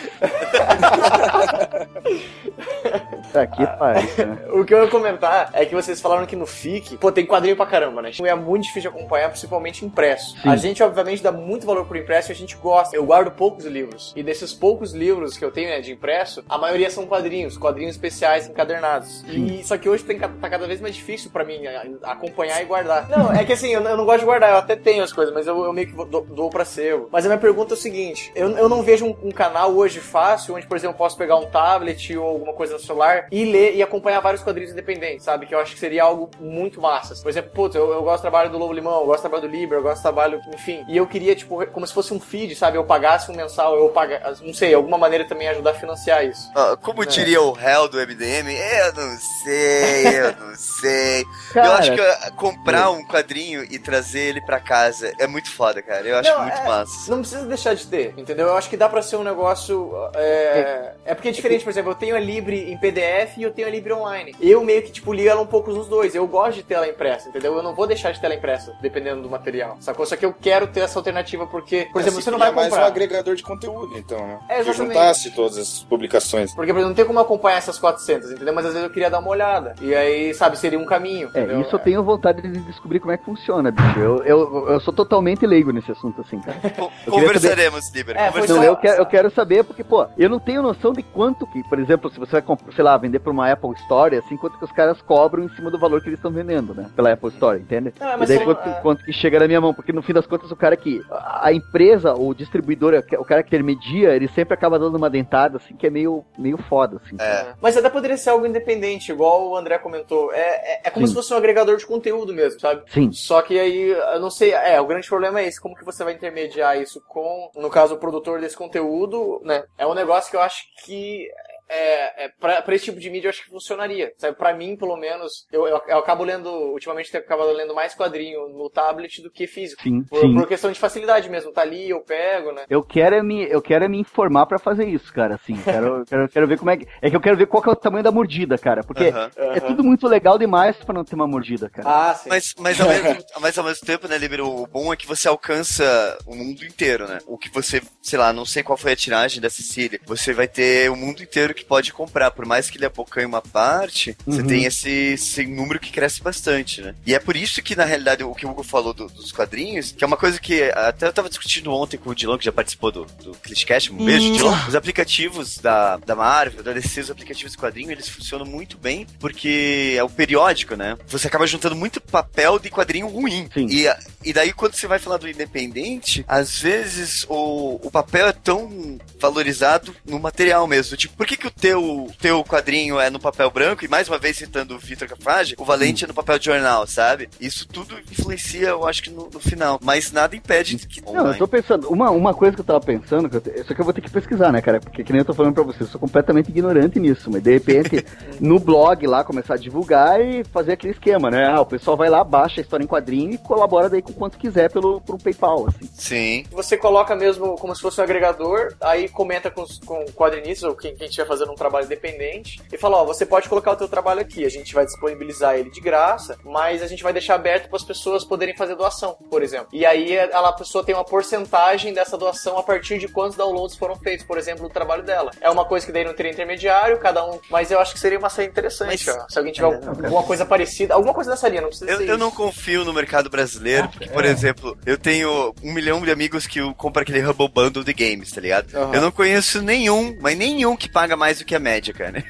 [3.33, 4.39] tá que pariu, né?
[4.53, 7.57] O que eu ia comentar é que vocês falaram que no FIC, pô, tem quadrinho
[7.57, 8.11] pra caramba, né?
[8.23, 10.39] É muito difícil de acompanhar, principalmente impresso.
[10.43, 10.49] Sim.
[10.49, 12.95] A gente, obviamente, dá muito valor pro impresso e a gente gosta.
[12.95, 14.13] Eu guardo poucos livros.
[14.15, 17.95] E desses poucos livros que eu tenho, né, de impresso, a maioria são quadrinhos, quadrinhos
[17.95, 19.25] especiais encadernados.
[19.27, 22.67] E só que hoje tem, tá cada vez mais difícil pra mim a- acompanhar e
[22.67, 23.09] guardar.
[23.09, 25.33] Não, é que assim, eu, eu não gosto de guardar, eu até tenho as coisas,
[25.33, 27.09] mas eu, eu meio que dou, dou pra sebo.
[27.11, 30.01] Mas a minha pergunta é o seguinte: eu, eu não vejo um, um canal hoje
[30.01, 33.45] fácil, onde, por exemplo, eu posso pegar um tablet ou alguma coisa no celular e
[33.45, 35.47] ler e acompanhar vários quadrinhos independentes, sabe?
[35.47, 37.15] Que eu acho que seria algo muito massa.
[37.23, 39.49] Por exemplo, putz, eu, eu gosto do trabalho do Lobo Limão, eu gosto do trabalho
[39.49, 40.85] do Liber, eu gosto do trabalho, enfim.
[40.89, 42.77] E eu queria, tipo, como se fosse um feed, sabe?
[42.77, 46.51] Eu pagasse um mensal, eu pagasse, não sei, alguma maneira também ajudar a financiar isso.
[46.55, 51.25] Ah, como diria o réu do MDM, eu não sei, eu não sei.
[51.53, 55.83] Cara, eu acho que comprar um quadrinho e trazer ele pra casa é muito foda,
[55.83, 56.07] cara.
[56.07, 57.11] Eu acho Não, muito é- massa.
[57.13, 58.47] Não precisa deixar de ter, entendeu?
[58.49, 59.93] Eu acho que dá pra ser um negócio.
[60.15, 63.53] É, é porque é diferente, por exemplo, eu tenho a Libre em PDF e eu
[63.53, 64.35] tenho a Libre online.
[64.41, 66.15] Eu meio que, tipo, li ela um pouco nos dois.
[66.15, 67.55] Eu gosto de ter ela impressa, entendeu?
[67.55, 69.77] Eu não vou deixar de ter ela impressa, dependendo do material.
[69.81, 70.07] Sacou?
[70.07, 72.69] Só que eu quero ter essa alternativa, porque, por exemplo, Assim, você não vai mais
[72.69, 72.87] um comprar.
[72.87, 74.39] agregador de conteúdo, então, né?
[74.49, 76.55] É, que juntasse todas as publicações.
[76.55, 78.55] Porque, por exemplo, não tem como acompanhar essas 400, entendeu?
[78.55, 79.75] Mas às vezes eu queria dar uma olhada.
[79.81, 81.31] E aí, sabe, seria um caminho.
[81.35, 81.61] É, entendeu?
[81.61, 83.99] isso eu tenho vontade de descobrir como é que funciona, bicho.
[83.99, 86.59] Eu, eu, eu sou totalmente leigo nesse assunto, assim, cara.
[87.05, 88.17] Queria Conversaremos, Liber.
[88.17, 88.67] É, conversaremos.
[88.67, 91.79] Eu quero, eu quero saber, porque, pô, eu não tenho noção de quanto que, por
[91.79, 94.65] exemplo, se você vai, comp- sei lá, vender pra uma Apple Store, assim, quanto que
[94.65, 96.89] os caras cobram em cima do valor que eles estão vendendo, né?
[96.95, 97.93] Pela Apple Store, entende?
[98.01, 98.73] Ah, e mas daí são, quanto, é.
[98.81, 101.43] quanto que chega na minha mão, porque no fim das contas o cara que, a
[101.49, 105.75] a empresa, o distribuidor, o cara que intermedia, ele sempre acaba dando uma dentada, assim,
[105.75, 107.17] que é meio, meio foda, assim.
[107.21, 107.53] É.
[107.61, 110.33] Mas até poderia ser algo independente, igual o André comentou.
[110.33, 111.11] É, é, é como Sim.
[111.11, 112.83] se fosse um agregador de conteúdo mesmo, sabe?
[112.89, 113.11] Sim.
[113.13, 116.05] Só que aí, eu não sei, é, o grande problema é esse, como que você
[116.05, 119.65] vai intermediar isso com, no caso, o produtor desse conteúdo, né?
[119.79, 121.29] É um negócio que eu acho que
[121.73, 124.37] é, é pra, pra esse tipo de mídia eu acho que funcionaria, sabe?
[124.37, 128.49] Pra mim, pelo menos, eu, eu, eu acabo lendo, ultimamente tenho acabado lendo mais quadrinho
[128.49, 129.83] no tablet do que físico.
[129.83, 130.35] Sim, Por, sim.
[130.35, 132.65] por questão de facilidade mesmo, tá ali, eu pego, né?
[132.69, 135.57] Eu quero é me, eu quero é me informar pra fazer isso, cara, assim.
[135.63, 136.87] Quero, quero, quero ver como é que.
[137.01, 138.85] É que eu quero ver qual que é o tamanho da mordida, cara.
[138.85, 139.31] Porque Aham.
[139.37, 141.89] é tudo muito legal demais pra não ter uma mordida, cara.
[141.89, 142.29] Ah, sim.
[142.29, 145.27] Mas, mas, ao mesmo, mas ao mesmo tempo, né, Liber, o bom é que você
[145.27, 147.19] alcança o mundo inteiro, né?
[147.27, 150.01] O que você, sei lá, não sei qual foi a tiragem da Cecília.
[150.07, 153.27] Você vai ter o mundo inteiro que que pode comprar, por mais que ele abocanhe
[153.27, 154.47] uma parte, você Uhum.
[154.47, 156.95] tem esse, esse número que cresce bastante, né?
[157.07, 159.93] E é por isso que, na realidade, o que o Hugo falou do- dos quadrinhos,
[159.93, 162.53] que é uma coisa que até eu tava discutindo ontem com o Dilon, que já
[162.53, 164.57] participou do, do Clitcast, um beijo, Dilon.
[164.69, 169.07] Os aplicativos da, da Marvel, da DC, os aplicativos de quadrinho, eles funcionam muito bem,
[169.21, 170.97] porque é o periódico, né?
[171.07, 173.49] Você acaba juntando muito papel de quadrinho ruim.
[173.55, 173.67] Sim.
[173.71, 173.87] E,
[174.25, 178.99] e daí, quando você vai falar do independente, às vezes o, o papel é tão
[179.21, 180.97] valorizado no material mesmo.
[180.97, 183.85] Tipo, por que, que o teu, teu quadrinho é no papel branco?
[183.85, 186.87] E mais uma vez citando o Vitor Cafage, o Valente é no papel de jornal,
[186.87, 187.29] sabe?
[187.41, 189.79] Isso tudo influencia, eu acho que no, no final.
[189.83, 191.01] Mas nada impede que.
[191.03, 191.39] Não, eu online.
[191.39, 193.85] tô pensando, uma, uma coisa que eu tava pensando, que eu te- isso aqui eu
[193.85, 194.81] vou ter que pesquisar, né, cara?
[194.81, 197.53] Porque que nem eu tô falando pra vocês, eu sou completamente ignorante nisso, mas de
[197.53, 198.05] repente,
[198.41, 201.47] no blog lá, começar a divulgar e fazer aquele esquema, né?
[201.47, 204.39] Ah, o pessoal vai lá, baixa a história em quadrinho e colabora daí com quanto
[204.39, 205.89] quiser pelo, um PayPal, assim.
[205.95, 206.45] Sim.
[206.53, 210.95] Você coloca mesmo como se fosse um agregador, aí comenta com, com quadrinistas ou quem,
[210.95, 214.21] quem estiver fazendo um trabalho independente e fala, ó, você pode colocar o teu trabalho
[214.21, 217.77] aqui, a gente vai disponibilizar ele de graça, mas a gente vai deixar aberto para
[217.77, 219.69] as pessoas poderem fazer doação, por exemplo.
[219.73, 223.77] E aí ela, a pessoa tem uma porcentagem dessa doação a partir de quantos downloads
[223.77, 225.31] foram feitos, por exemplo, do trabalho dela.
[225.41, 228.19] É uma coisa que daí não teria intermediário, cada um, mas eu acho que seria
[228.19, 229.27] uma saída interessante, Mas- ó.
[229.29, 232.09] Se alguém tiver alguma coisa parecida, alguma coisa nessa linha, não precisa Eu, ser eu
[232.11, 232.19] isso.
[232.19, 236.61] não confio no mercado brasileiro, porque, por exemplo, eu tenho um milhão de amigos que
[236.75, 238.75] compram aquele Humble Bundle de games, tá ligado?
[238.77, 238.95] Aham.
[238.95, 242.25] Eu não conheço nenhum, mas nenhum que paga mais do que a média, cara.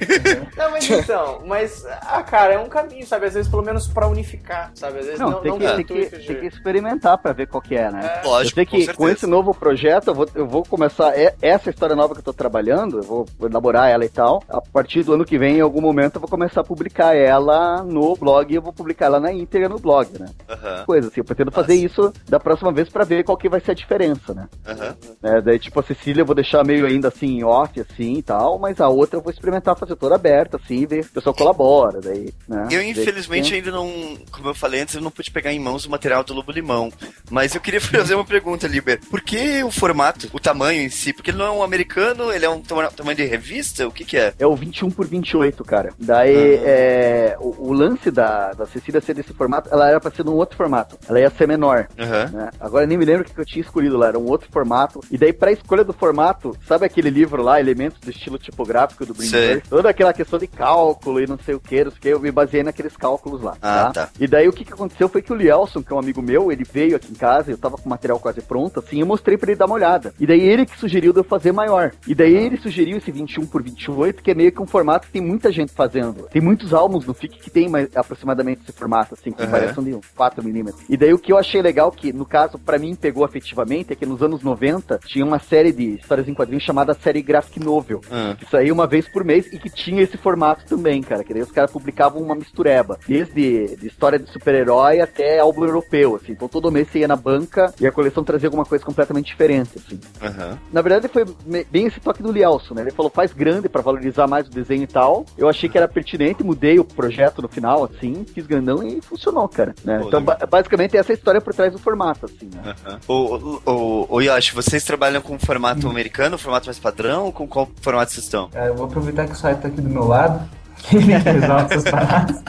[0.54, 3.24] Não, mas então, mas, ah, cara, é um caminho, sabe?
[3.24, 4.98] Às vezes, pelo menos pra unificar, sabe?
[4.98, 7.46] Às vezes Não, não, tem, não que, com tem, que, tem que experimentar pra ver
[7.46, 8.20] qual que é, né?
[8.22, 8.26] É.
[8.26, 8.98] Lógico, eu sei com que certeza.
[8.98, 12.24] com esse novo projeto eu vou, eu vou começar é- essa história nova que eu
[12.24, 14.42] tô trabalhando, eu vou elaborar ela e tal.
[14.46, 17.82] A partir do ano que vem, em algum momento, eu vou começar a publicar ela
[17.82, 20.26] no blog e eu vou publicar ela na íntegra no blog, né?
[20.50, 23.60] Aham, Coisa assim, eu pretendo fazer isso da próxima vez pra ver qual que vai
[23.60, 24.48] ser a diferença, né?
[24.68, 24.94] aham.
[25.22, 28.22] É, daí, tipo, a Cecília eu vou deixar meio ainda assim, em off, assim e
[28.22, 31.34] tal, mas a outra eu vou experimentar fazer toda aberta, assim, ver se o pessoal
[31.34, 32.68] colabora, daí, né?
[32.70, 35.90] Eu, infelizmente, ainda não, como eu falei antes, eu não pude pegar em mãos o
[35.90, 36.92] material do Lobo Limão.
[37.30, 39.00] Mas eu queria fazer uma pergunta, Liber.
[39.10, 41.12] Por que o formato, o tamanho em si?
[41.12, 43.86] Porque ele não é um americano, ele é um tama- tamanho de revista?
[43.86, 44.32] O que que é?
[44.38, 45.92] É o 21 por 28, cara.
[45.98, 50.24] Daí, é, o, o lance da, da Cecília ser desse formato, ela era pra ser
[50.24, 50.98] num outro formato.
[51.08, 51.88] Ela ia ser menor.
[51.98, 52.30] Aham.
[52.32, 52.50] né?
[52.60, 54.48] Agora eu nem me lembro o que que eu tinha escolhido lá, era um outro
[54.52, 55.00] formato.
[55.10, 59.14] E daí, pra escolha do formato, sabe aquele livro lá, Elementos do Estilo Tipográfico do
[59.14, 59.30] Sei.
[59.30, 59.68] Greenberg?
[59.68, 62.20] Toda aquela questão de cálculo e não sei o que, não sei o que, eu
[62.20, 63.56] me baseei naqueles cálculos lá.
[63.62, 64.08] Ah, tá.
[64.18, 66.50] E daí o que, que aconteceu foi que o Lielson, que é um amigo meu,
[66.50, 69.36] ele veio aqui em casa, eu tava com o material quase pronto, assim, eu mostrei
[69.36, 70.14] pra ele dar uma olhada.
[70.18, 71.92] E daí ele que sugeriu de eu fazer maior.
[72.06, 75.12] E daí ele sugeriu esse 21 por 28, que é meio que um formato que
[75.12, 76.28] tem muita gente fazendo.
[76.30, 79.50] Tem muitos álbuns no FIC que tem mais, aproximadamente esse formato, assim, com Aham.
[79.50, 80.82] variação de 4 milímetros.
[80.88, 83.96] E daí o que eu achei legal, que no caso, pra mim, pegou afetivamente, é
[83.96, 88.00] que nos anos 90 tinha uma série de histórias em quadrinhos chamada série Graphic Novel.
[88.10, 88.34] Ah.
[88.38, 91.24] Que saía uma vez por mês e que tinha esse formato também, cara.
[91.24, 92.98] Que daí os caras publicavam uma mistureba.
[93.06, 96.32] Desde de história de super-herói até álbum europeu, assim.
[96.32, 99.70] Então todo mês você ia na banca e a coleção trazia alguma coisa completamente diferente,
[99.76, 99.98] assim.
[100.22, 100.58] Aham.
[100.72, 101.24] Na verdade foi
[101.70, 102.82] bem esse toque do Lielson, né?
[102.82, 105.26] Ele falou, faz grande pra valorizar mais o desenho e tal.
[105.36, 109.48] Eu achei que era pertinente, mudei o projeto no final, assim, fiz grandão e funcionou,
[109.48, 109.74] cara.
[109.84, 109.98] né?
[109.98, 112.74] Pô, Então, ba- basicamente, essa é a história por trás do formato, assim, né?
[112.86, 113.00] Aham.
[113.08, 117.32] O, o, o, o Yoshi, vocês trabalham com formato americano, formato mais padrão?
[117.32, 118.48] Com qual formato vocês estão?
[118.54, 120.46] É, eu vou aproveitar que o site tá aqui do meu lado,
[120.76, 122.42] que ele que resolve essas paradas,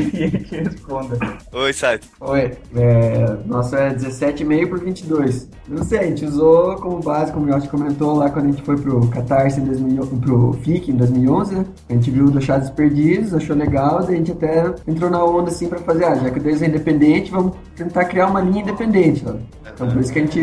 [0.14, 1.18] e ele que responda.
[1.52, 2.08] Oi, Saito.
[2.20, 5.50] Oi, é, nosso é 17,5 por 22.
[5.68, 8.62] Não sei, a gente usou como base, como o Yoshi comentou lá quando a gente
[8.62, 11.66] foi pro Catarse em 2000, pro FIC em 2011, né?
[11.90, 15.22] A gente viu o do Chaves Perdidos, achou legal, daí a gente até entrou na
[15.22, 18.40] onda assim pra fazer, ah, já que o desenho é independente, vamos tentar criar uma
[18.40, 19.40] linha independente, sabe?
[19.74, 20.40] Então por isso que a gente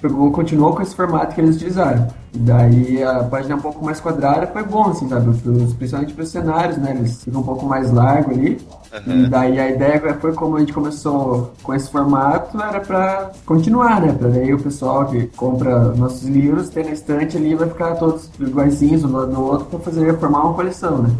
[0.00, 2.06] pegou, continuou com esse formato que eles utilizaram.
[2.34, 5.32] E daí a página é um pouco mais quadrada foi bom, assim, sabe?
[5.38, 6.90] Pros- principalmente para os cenários, né?
[6.96, 8.60] Eles ficam um pouco mais largo ali.
[9.06, 14.00] E daí a ideia foi como a gente começou com esse formato, era pra continuar,
[14.00, 14.12] né?
[14.12, 18.30] Pra daí o pessoal que compra nossos livros ter na estante ali vai ficar todos
[18.38, 21.10] iguaizinhos um do lado do outro pra fazer, formar uma coleção, né?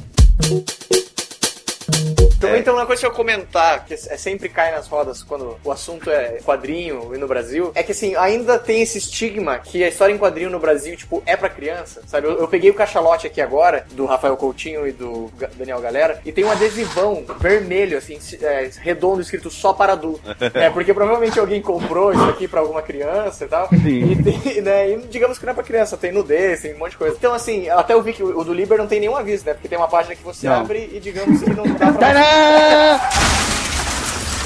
[2.41, 5.71] Também então uma coisa que eu comentar, que é sempre cai nas rodas quando o
[5.71, 9.89] assunto é quadrinho e no Brasil, é que assim, ainda tem esse estigma que a
[9.89, 12.27] história em quadrinho no Brasil, tipo, é pra criança, sabe?
[12.27, 16.33] Eu, eu peguei o cachalote aqui agora, do Rafael Coutinho e do Daniel Galera, e
[16.33, 20.23] tem um adesivão vermelho, assim, é, redondo, escrito só para adulto.
[20.55, 23.69] é, porque provavelmente alguém comprou isso aqui pra alguma criança e tal.
[23.69, 24.13] Sim.
[24.13, 26.93] E, tem, né, e digamos que não é pra criança, tem nudez, tem um monte
[26.93, 27.17] de coisa.
[27.17, 29.55] Então, assim, até eu vi que o, o do Liber não tem nenhum aviso, né?
[29.55, 30.61] Porque tem uma página que você Não.
[30.61, 32.15] abre e digamos que não dá pra.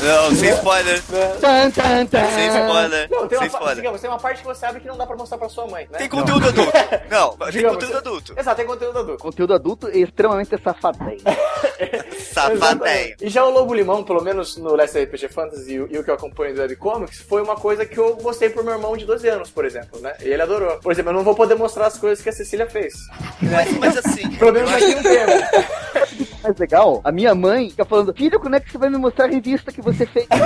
[0.01, 1.03] Não, sem spoiler.
[1.41, 2.24] Tan, tan, tan.
[2.30, 3.09] Sem spoiler.
[3.11, 3.74] Não, tem sem uma, spoiler.
[3.76, 5.89] digamos, tem uma parte que você abre que não dá pra mostrar pra sua mãe,
[5.91, 5.99] né?
[5.99, 6.72] Tem conteúdo adulto.
[7.11, 8.34] Não, tem Digamos, conteúdo você- adulto.
[8.39, 9.22] Exato, tem conteúdo adulto.
[9.22, 11.18] Conteúdo adulto e extremamente safadinho.
[12.32, 13.16] Safadinho.
[13.20, 16.14] E já o Lobo Limão, pelo menos no Last RPG Fantasy e, o- que eu
[16.14, 19.51] acompanho do Webcomics, foi uma coisa que eu mostrei pro meu irmão de 12 anos,
[19.51, 20.14] por exemplo, né?
[20.20, 20.78] E ele adorou.
[20.78, 22.95] Por exemplo, eu não vou poder mostrar as coisas que a Cecília fez.
[23.43, 24.30] Mas, mas assim.
[24.36, 26.28] Pelo menos daqui um tempo.
[26.43, 29.26] mais legal, a minha mãe fica falando, filho, quando é que você vai me mostrar
[29.26, 30.26] a revista que você fez?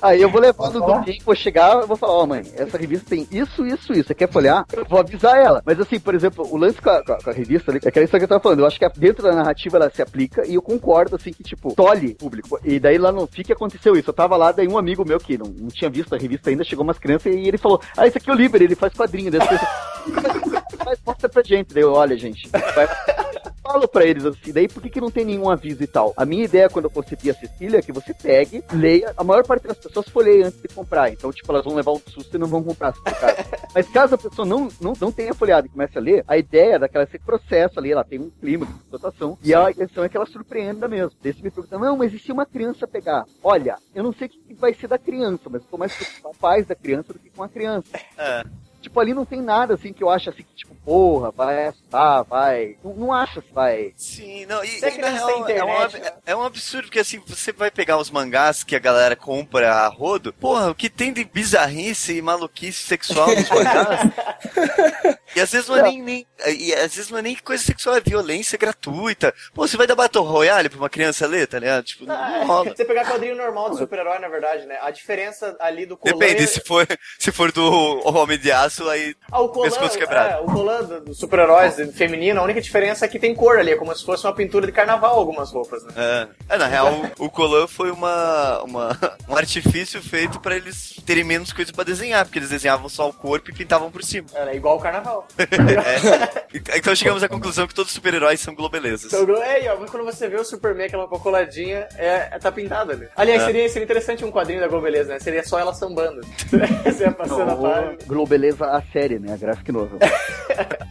[0.00, 3.10] Aí eu vou levando do tempo, vou chegar, eu vou falar, ó mãe, essa revista
[3.10, 4.04] tem isso, isso, isso.
[4.06, 4.64] Você quer folhear?
[4.72, 5.60] Eu vou avisar ela.
[5.66, 7.88] Mas assim, por exemplo, o lance com a, com a- com a revista ali, é
[7.88, 8.60] aquela história que eu tava falando.
[8.60, 11.74] Eu acho que dentro da narrativa ela se aplica e eu concordo, assim, que tipo,
[11.74, 12.60] tolhe público.
[12.62, 14.10] E daí lá no FIC aconteceu isso.
[14.10, 16.62] Eu tava lá, daí um amigo meu que não, não tinha visto a revista ainda,
[16.62, 19.32] chegou umas crianças e ele falou, ah, esse aqui é o Liber, ele faz quadrinho.
[19.32, 21.74] Daí as pessoas, mas mostra pra gente.
[21.74, 22.88] Daí eu, olha, gente, vai
[23.68, 26.14] falo pra eles assim, daí por que, que não tem nenhum aviso e tal?
[26.16, 29.46] A minha ideia quando eu concebi a Cecília é que você pegue, leia, a maior
[29.46, 32.38] parte das pessoas folheia antes de comprar, então tipo, elas vão levar um susto e
[32.38, 33.02] não vão comprar o.
[33.74, 36.78] Mas caso a pessoa não, não, não tenha folheado e comece a ler, a ideia
[36.78, 40.16] daquela esse processo ali, ela tem um clima de explotação, e a intenção é que
[40.16, 41.12] ela surpreenda mesmo.
[41.22, 43.24] Você me pergunta, não, mas e se uma criança pegar?
[43.42, 46.22] Olha, eu não sei o que vai ser da criança, mas eu tô mais preocupado
[46.22, 47.88] com os pais da criança do que com a criança.
[48.16, 48.44] É.
[48.80, 52.24] Tipo, ali não tem nada assim que eu acho assim que, tipo, porra, vai assustar,
[52.24, 52.76] vai.
[52.82, 53.92] Não, não acho se vai.
[53.96, 56.12] Sim, não, e, e na real, tem é, um, internet, né?
[56.26, 59.88] é um absurdo, porque assim, você vai pegar os mangás que a galera compra a
[59.88, 64.00] rodo, porra, o que tem de bizarrice e maluquice sexual nos mangás?
[65.34, 67.96] e às vezes não é nem, nem- e às vezes não é nem coisa sexual,
[67.96, 69.34] é violência gratuita.
[69.52, 71.84] Pô, você vai dar Battle Royale pra uma criança ler, tá ligado?
[71.84, 72.74] Tipo, não, não rola.
[72.76, 74.78] Você pegar quadrinho normal do super-herói, na verdade, né?
[74.82, 75.98] A diferença ali do.
[76.02, 76.86] Depende, se for,
[77.18, 80.34] se for do Homem de Aço, aí Ah, o Colan, pescoço quebrado.
[80.34, 83.72] é, o Colan do- dos super-heróis feminino, a única diferença é que tem cor ali,
[83.72, 85.92] é como se fosse uma pintura de carnaval algumas roupas, né?
[85.96, 88.98] É, É, na real, o o Colan foi uma, uma-
[89.28, 93.12] um artifício feito pra eles terem menos coisa pra desenhar, porque eles desenhavam só o
[93.12, 94.26] corpo e pintavam por cima.
[94.34, 95.26] Era igual o carnaval.
[95.38, 96.78] É.
[96.78, 99.12] Então chegamos à conclusão que todos os super-heróis são globelezas.
[99.12, 102.92] Então, é, ó, quando você vê o Superman, aquela roupa coladinha, é, é- tá pintado
[102.92, 103.08] ali.
[103.16, 103.46] Aliás, É.
[103.46, 105.20] seria, seria interessante um quadrinho da Globeleza, né?
[105.20, 106.20] Seria só ela sambando.
[106.84, 107.98] você ia passando a página.
[108.06, 109.32] Globeleza a série, né?
[109.32, 109.98] A graphic novel.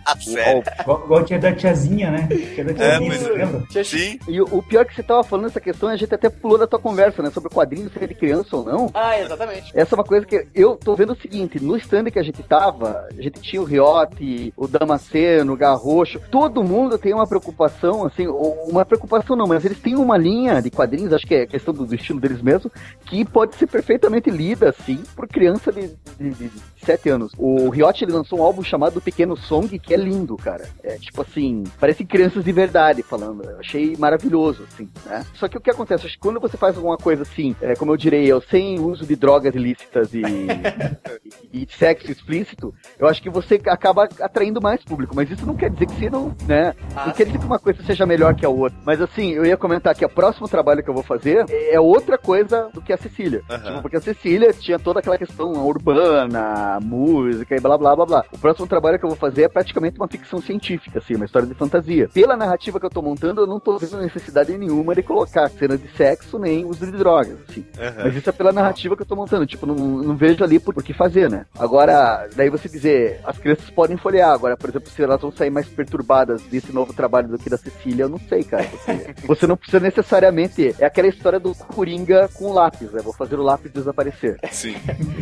[0.07, 0.63] A série.
[0.79, 2.29] Igual, tinha da tiazinha, né?
[2.53, 3.29] Tinha da tiazinha, pois é.
[3.29, 3.83] lembra?
[3.83, 4.19] Sim.
[4.25, 6.65] E o, o pior que você tava falando essa questão, a gente até pulou da
[6.65, 7.29] tua conversa, né?
[7.29, 8.89] Sobre quadrinhos, se é de criança ou não.
[8.93, 9.71] Ah, exatamente.
[9.75, 12.41] Essa é uma coisa que eu tô vendo o seguinte, no stand que a gente
[12.43, 18.05] tava, a gente tinha o Riotti, o Damasceno, o Garrocho, todo mundo tem uma preocupação,
[18.05, 21.45] assim, ou uma preocupação não, mas eles têm uma linha de quadrinhos, acho que é
[21.45, 22.71] questão do, do estilo deles mesmo,
[23.05, 26.51] que pode ser perfeitamente lida, assim, por criança de, de, de
[26.87, 27.33] 7 anos.
[27.37, 30.69] O Riotti, ele lançou um álbum chamado Pequeno Song, que é lindo, cara.
[30.81, 33.43] É tipo assim, parece crianças de verdade falando.
[33.43, 35.25] Eu achei maravilhoso, assim, né?
[35.33, 36.05] Só que o que acontece?
[36.05, 39.05] Acho que quando você faz alguma coisa assim, é, como eu direi, eu, sem uso
[39.05, 40.21] de drogas ilícitas e,
[41.51, 45.13] e, e sexo explícito, eu acho que você acaba atraindo mais público.
[45.13, 46.73] Mas isso não quer dizer que você não, né?
[46.95, 48.77] Não quer dizer que uma coisa seja melhor que a outra.
[48.85, 52.17] Mas assim, eu ia comentar que o próximo trabalho que eu vou fazer é outra
[52.17, 53.43] coisa do que a Cecília.
[53.49, 53.63] Aham.
[53.63, 58.25] Tipo, porque a Cecília tinha toda aquela questão urbana, música e blá blá blá blá.
[58.31, 61.47] O próximo trabalho que eu vou fazer é praticamente uma ficção científica, assim, uma história
[61.47, 62.09] de fantasia.
[62.13, 65.81] Pela narrativa que eu tô montando, eu não tô vendo necessidade nenhuma de colocar cenas
[65.81, 67.65] de sexo nem uso de drogas, assim.
[67.79, 68.03] Aham.
[68.03, 69.45] Mas isso é pela narrativa que eu tô montando.
[69.45, 71.45] Tipo, não, não vejo ali por, por que fazer, né?
[71.57, 74.31] Agora, daí você dizer, as crianças podem folhear.
[74.31, 77.57] Agora, por exemplo, se elas vão sair mais perturbadas desse novo trabalho do que da
[77.57, 78.63] Cecília, eu não sei, cara.
[78.63, 80.75] Você, você não precisa necessariamente.
[80.79, 83.01] É aquela história do Coringa com o lápis, né?
[83.01, 84.37] Vou fazer o lápis desaparecer.
[84.51, 84.75] Sim.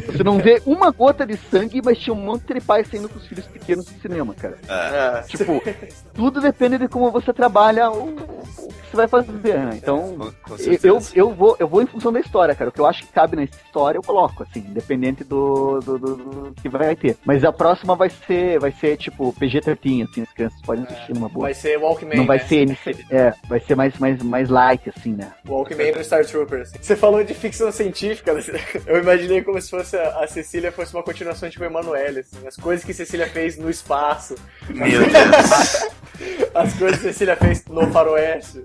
[0.08, 3.18] Você não vê uma gota de sangue, mas tinha um monte de pais saindo com
[3.18, 4.58] os filhos pequenos no cinema, cara.
[4.68, 5.22] É.
[5.24, 5.62] Tipo,
[6.14, 9.72] tudo depende de como você trabalha o, o que você vai fazer, né?
[9.76, 12.70] Então, com eu, eu, vou, eu vou em função da história, cara.
[12.70, 16.16] O que eu acho que cabe na história, eu coloco, assim, independente do, do, do-
[16.16, 17.18] do que vai ter.
[17.26, 21.30] Mas a próxima vai ser, vai ser tipo, PG-13, assim, as crianças podem assistir numa
[21.30, 21.46] boa.
[21.46, 22.44] Vai ser Walkman, Não vai né?
[22.46, 25.32] ser, NC é, vai ser mais, mais, mais light, assim, né?
[25.48, 26.72] Walkman do Star Troopers.
[26.82, 28.42] Você falou de ficção científica, né?
[28.88, 32.56] eu imaginei como se fosse a a Cecília fosse uma continuação tipo Emanuele, assim, as
[32.56, 34.36] coisas que Cecília fez no espaço,
[34.70, 35.90] Meu Deus.
[36.54, 38.64] as coisas que Cecília fez no faroeste.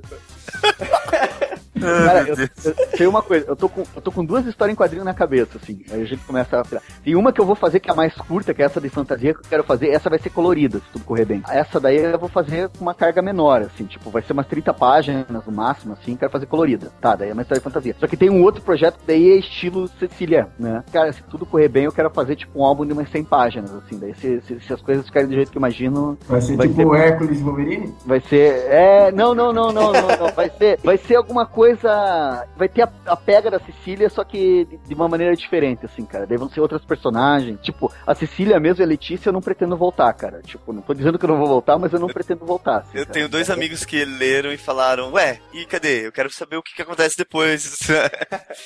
[1.81, 4.77] Cara, eu, eu sei uma coisa, eu tô, com, eu tô com duas histórias em
[4.77, 5.83] quadrinho na cabeça, assim.
[5.91, 6.83] Aí a gente começa a tirar.
[7.03, 8.91] Tem uma que eu vou fazer que é a mais curta, que é essa de
[8.91, 9.89] fantasia que eu quero fazer.
[9.89, 11.43] Essa vai ser colorida, se tudo correr bem.
[11.49, 14.75] Essa daí eu vou fazer com uma carga menor, assim, tipo, vai ser umas 30
[14.75, 16.93] páginas no máximo, assim, quero fazer colorida.
[17.01, 17.97] Tá, daí é uma história de fantasia.
[17.99, 20.85] Só que tem um outro projeto que daí é estilo Cecília, né?
[20.93, 23.73] Cara, se tudo correr bem, eu quero fazer tipo um álbum de umas 100 páginas,
[23.75, 23.99] assim.
[23.99, 26.19] Daí se, se, se as coisas ficarem do jeito que eu imagino.
[26.29, 27.95] Vai ser Vai tipo ter- o Hércules Wolverine?
[28.05, 28.67] Vai ser.
[28.69, 29.11] É.
[29.13, 30.33] Não, não, não, não, não, não.
[30.49, 32.47] Vai ser, vai ser alguma coisa.
[32.57, 36.05] Vai ter a, a pega da Cecília, só que de, de uma maneira diferente, assim,
[36.05, 36.27] cara.
[36.27, 37.59] Daí vão ser outras personagens.
[37.61, 40.41] Tipo, a Cecília mesmo e a Letícia eu não pretendo voltar, cara.
[40.43, 42.79] Tipo, não tô dizendo que eu não vou voltar, mas eu não pretendo voltar.
[42.79, 43.13] assim, Eu cara.
[43.15, 46.07] tenho dois amigos que leram e falaram, ué, e cadê?
[46.07, 47.79] Eu quero saber o que, que acontece depois.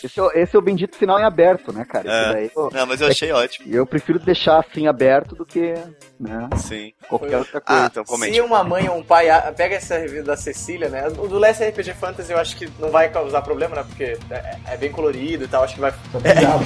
[0.03, 2.07] Esse é, o- esse é o bendito final em aberto, né, cara?
[2.09, 2.33] Isso É.
[2.33, 3.73] daí, eu- Não, mas eu achei ótimo.
[3.75, 5.75] Eu prefiro deixar assim aberto do que,
[6.19, 6.93] né, Sim.
[7.09, 7.83] qualquer outra coisa.
[7.85, 8.35] Ah, então comente.
[8.35, 11.07] Se uma mãe ou um pai ah, pega essa revista da Cecília, né?
[11.09, 13.85] O do Last RPG Fantasy eu acho que não vai causar problema, né?
[13.89, 15.93] Porque é, é bem colorido e tal, acho que vai.
[16.13, 16.65] Só tem diabo.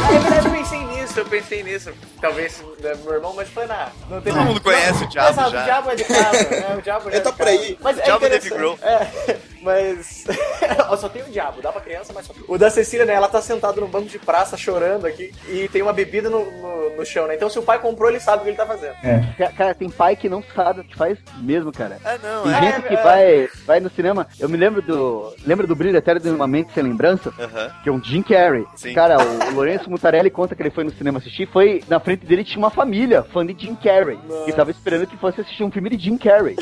[0.00, 1.92] Na verdade, eu pensei nisso, eu pensei nisso.
[2.20, 3.90] Talvez né, meu irmão, mas foi na.
[4.08, 5.60] Não tem Todo mundo conhece o diabo Exato, já.
[5.60, 6.76] O diabo é de casa, né?
[6.78, 7.50] O diabo já Ele é tá por casa.
[7.50, 7.78] aí.
[7.80, 8.50] Mas é Diabo Dave.
[8.50, 8.78] Grohl.
[8.82, 10.24] É, mas.
[10.90, 12.32] Ó, só tem o diabo, dá pra criança, mas só.
[12.48, 13.14] O da Cecília, né?
[13.14, 16.96] Ela tá sentada no banco de praça chorando aqui e tem uma bebida no, no,
[16.96, 17.34] no chão, né?
[17.34, 18.94] Então se o pai comprou, ele sabe o que ele tá fazendo.
[19.02, 19.20] É.
[19.38, 21.98] Ca- Cara, tem pai que não sabe o que faz mesmo, cara.
[22.04, 22.62] Ah, não, Tem é.
[22.72, 23.02] gente que é.
[23.02, 24.26] vai, vai no cinema.
[24.38, 25.34] Eu me lembro do.
[25.46, 27.32] Lembra do Brilho Eterno de uma Mente Sem Lembrança?
[27.38, 27.70] Aham.
[27.82, 28.64] Que é um Jim Carrey.
[28.76, 28.94] Sim.
[28.94, 31.46] Cara, o, o Lourenço Mutarelli conta que ele foi no cinema assistir.
[31.52, 34.18] Foi na frente dele tinha uma família fã de Jim Carrey.
[34.44, 36.56] Que tava esperando que fosse assistir um filme de Jim Carrey.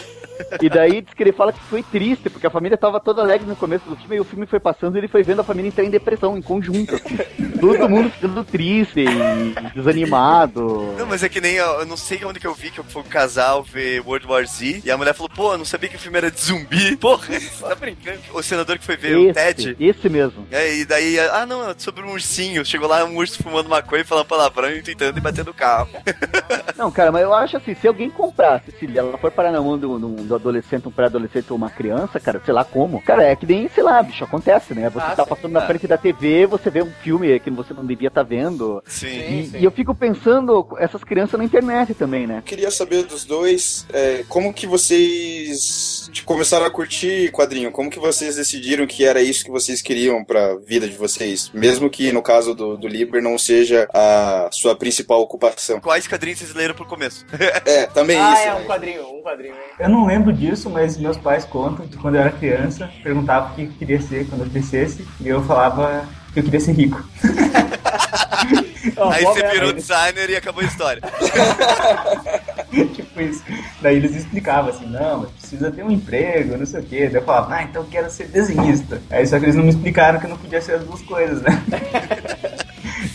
[0.61, 3.47] E daí diz que ele fala que foi triste, porque a família tava toda alegre
[3.47, 5.69] no começo do filme e o filme foi passando e ele foi vendo a família
[5.69, 6.95] entrar em depressão, em conjunto.
[6.95, 7.19] assim.
[7.61, 10.95] Todo mundo ficando triste e desanimado.
[10.97, 13.03] Não, mas é que nem, eu eu não sei onde que eu vi que foi
[13.03, 15.97] um casal ver World War Z e a mulher falou, pô, eu não sabia que
[15.97, 16.97] o filme era de zumbi.
[17.01, 18.19] Porra, você tá brincando.
[18.33, 19.77] O senador que foi ver o esse, Ted.
[19.81, 20.47] esse mesmo.
[20.51, 22.65] É, e daí, ah não, é sobre um ursinho.
[22.65, 25.91] Chegou lá um urso fumando maconha, falando palavrão e tentando e batendo o carro.
[26.77, 29.77] Não, cara, mas eu acho assim, se alguém comprasse, se ela for parar na mão
[29.77, 33.03] do, do, do adolescente, um pré-adolescente ou uma criança, cara, sei lá como.
[33.03, 34.89] Cara, é que nem, sei lá, bicho, acontece, né?
[34.89, 35.29] Você Ah, tá sim.
[35.29, 38.83] passando na frente da TV, você vê um filme que você não devia estar vendo.
[38.87, 39.09] Sim.
[39.09, 39.59] E, sim.
[39.59, 42.43] e eu fico pensando, essas crianças na internet também, né?
[42.47, 47.71] Queria saber dos dois, é, como que vocês tipo, começaram a curtir quadrinho?
[47.71, 51.51] Como que vocês decidiram que era isso que vocês queriam pra vida de vocês?
[51.53, 55.81] Mesmo que no caso do, do Liber não seja a sua principal ocupação.
[55.81, 57.27] Quais quadrinhos vocês leram pro começo?
[57.67, 58.43] É, também ah, isso.
[58.43, 58.55] é né?
[58.55, 59.61] um quadrinho, um quadrinho, hein?
[59.79, 63.55] Eu não lembro disso, mas meus pais contam que quando eu era criança, perguntavam o
[63.55, 67.05] que eu queria ser quando eu crescesse, e eu falava que eu queria ser rico.
[69.13, 71.03] Aí você virou designer e acabou a história.
[72.95, 73.43] tipo isso.
[73.81, 77.09] Daí eles explicavam assim, não, mas precisa ter um emprego, não sei o quê.
[77.09, 79.03] Daí eu falava, ah, então eu quero ser desenhista.
[79.11, 81.43] Aí só que eles não me explicaram que eu não podia ser as duas coisas,
[81.43, 81.51] né?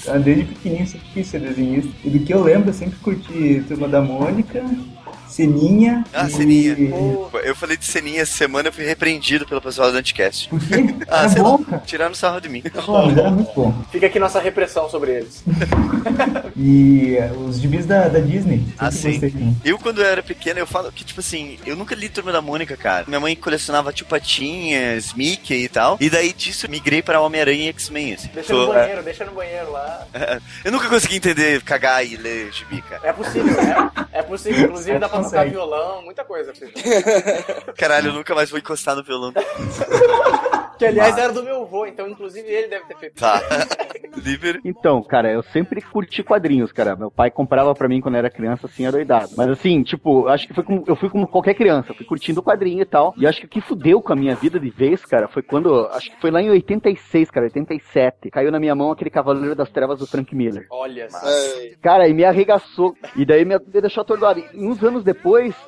[0.05, 1.91] Então, desde pequenininho eu sempre quis ser desenhista.
[2.03, 4.63] E do que eu lembro, eu sempre curti Turma da Mônica,
[5.35, 6.05] Seninha.
[6.13, 6.31] Ah, e...
[6.31, 6.77] Seninha.
[7.43, 10.47] Eu falei de ceninha essa semana, eu fui repreendido pelo pessoal do Anticast.
[10.47, 10.75] Por quê?
[11.07, 12.63] Ah, sei bom, lá, tiraram sarro de mim.
[12.85, 13.73] Bom, mas era muito bom.
[13.91, 15.43] Fica aqui nossa repressão sobre eles.
[16.57, 18.65] E eh, os gibis da, da Disney.
[18.77, 19.19] Ah, sim.
[19.63, 22.41] Eu, quando eu era pequeno, eu falo que, tipo assim, eu nunca li Turma da
[22.41, 23.03] Mônica, cara.
[23.07, 25.97] Minha mãe colecionava Tio Patinhas, Mickey e tal.
[25.99, 28.29] E daí disso eu migrei pra Homem-Aranha e X-Men, assim.
[28.33, 30.07] Deixa no Tô- banheiro, deixa no banheiro lá.
[30.63, 33.01] eu nunca consegui entender cagar e ler gibi, cara.
[33.03, 33.91] É possível, né?
[34.13, 34.65] É possível.
[34.65, 36.53] Inclusive dá pra tocar violão, muita coisa.
[37.77, 39.33] Caralho, eu nunca mais vou encostar no violão.
[40.77, 43.19] Que aliás era do meu avô, então inclusive ele deve ter feito.
[43.19, 43.41] Tá.
[44.17, 44.59] Liber.
[44.63, 46.95] Então, cara, eu sempre curti quadrinhos, cara.
[46.95, 49.31] Meu pai comprava pra mim quando eu era criança, assim, adoidado.
[49.37, 52.81] Mas assim, tipo, acho que foi como, eu fui como qualquer criança, fui curtindo quadrinho
[52.81, 53.13] e tal.
[53.17, 55.87] E acho que o que fudeu com a minha vida de vez, cara, foi quando,
[55.87, 58.29] acho que foi lá em 86, cara, 87.
[58.31, 60.65] Caiu na minha mão aquele Cavaleiro das Trevas do Frank Miller.
[60.69, 61.27] Olha só.
[61.27, 62.95] É, Cara, e me arregaçou.
[63.15, 64.43] E daí me, me deixou atordoado.
[64.53, 65.14] E uns anos depois,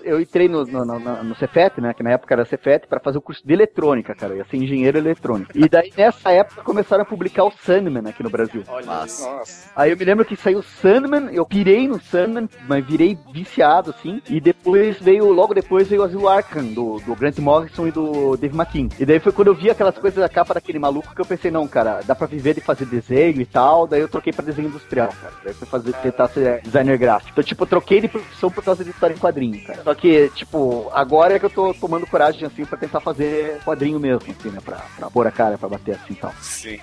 [0.04, 1.94] eu entrei no, no, no, no Cefet, né?
[1.94, 4.34] Que na época era Cefet, pra fazer o curso de eletrônica, cara.
[4.34, 5.52] Eu ia ser engenheiro eletrônico.
[5.56, 8.64] E daí, nessa época, começaram a publicar o Sandman aqui no Brasil.
[8.68, 9.42] Olha nossa.
[9.76, 14.22] Aí eu me lembro que saiu Sandman, eu pirei no Sandman, mas virei viciado, assim.
[14.30, 18.38] E depois veio, logo depois veio o Asilo Arkham, do, do Grant Morrison e do
[18.38, 18.90] Dave McKean.
[19.00, 21.52] E daí foi quando eu vi aquelas coisas da capa daquele maluco que eu pensei,
[21.52, 23.88] não, cara, dá pra viver de fazer desenho e tal.
[23.88, 25.34] Daí eu troquei pra desenho industrial, cara.
[25.44, 27.32] Daí fui fazer, tentar ser designer gráfico.
[27.32, 29.84] Então, tipo, eu troquei de profissão por causa de história em quadrinho, cara.
[29.84, 34.00] Só que, tipo, agora é que eu tô tomando coragem, assim, pra tentar fazer quadrinho
[34.00, 34.60] mesmo, assim, né?
[34.64, 36.34] Pra, pra pôr a cara, pra bater assim e tal.
[36.42, 36.80] Sim.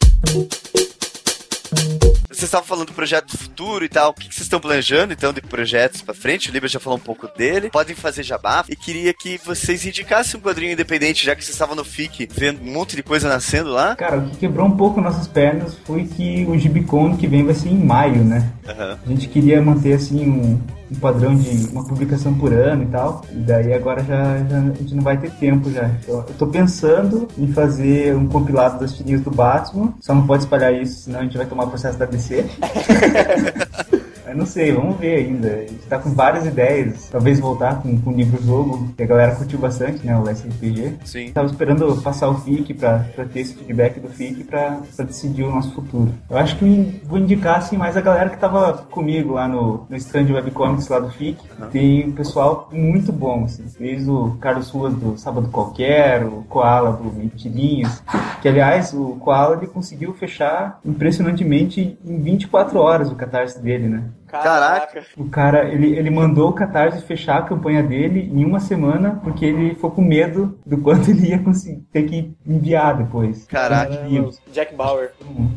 [2.28, 4.10] Vocês estavam falando do projeto futuro e tal.
[4.10, 6.50] O que vocês estão planejando, então, de projetos pra frente?
[6.50, 7.70] O Liber já falou um pouco dele.
[7.70, 8.64] Podem fazer jabá.
[8.68, 12.60] E queria que vocês indicassem um quadrinho independente, já que vocês estavam no FIC vendo
[12.60, 13.94] um monte de coisa nascendo lá.
[13.94, 17.54] Cara, o que quebrou um pouco nossas pernas foi que o Gibicon que vem vai
[17.54, 18.52] ser em maio, né?
[18.68, 18.98] Aham.
[19.04, 23.24] A gente queria manter assim um, um padrão de uma publicação por ano e tal.
[23.32, 25.90] E daí agora já, já a gente não vai ter tempo já.
[26.06, 29.94] Eu, eu tô pensando em fazer um compilado das tirinhas do Batman.
[30.00, 32.44] Só não pode espalhar isso, senão a gente vai tomar processo da DC.
[34.34, 35.48] Eu não sei, vamos ver ainda.
[35.48, 37.08] A gente tá com várias ideias.
[37.08, 40.18] Talvez voltar com, com o livro-jogo, que a galera curtiu bastante, né?
[40.18, 40.96] O SRPG.
[41.04, 41.30] Sim.
[41.30, 45.44] Tava esperando passar o FIC pra, pra ter esse feedback do FIC pra, pra decidir
[45.44, 46.12] o nosso futuro.
[46.28, 49.96] Eu acho que vou indicar, assim, mais a galera que tava comigo lá no, no
[49.96, 51.38] stand webcomics lá do FIC.
[51.70, 53.64] Tem um pessoal muito bom, assim.
[53.78, 58.02] Desde o Carlos Ruas do Sábado Qualquer, o Koala do Mentirinhas.
[58.42, 64.02] Que, aliás, o Koala ele conseguiu fechar impressionantemente em 24 horas o catarse dele, né?
[64.42, 65.04] Caraca.
[65.16, 69.44] O cara, ele, ele mandou o Catarse fechar a campanha dele em uma semana, porque
[69.44, 73.46] ele ficou com medo do quanto ele ia conseguir ter que enviar depois.
[73.46, 74.06] Caraca.
[74.52, 75.12] Jack Bauer.
[75.18, 75.50] Foram,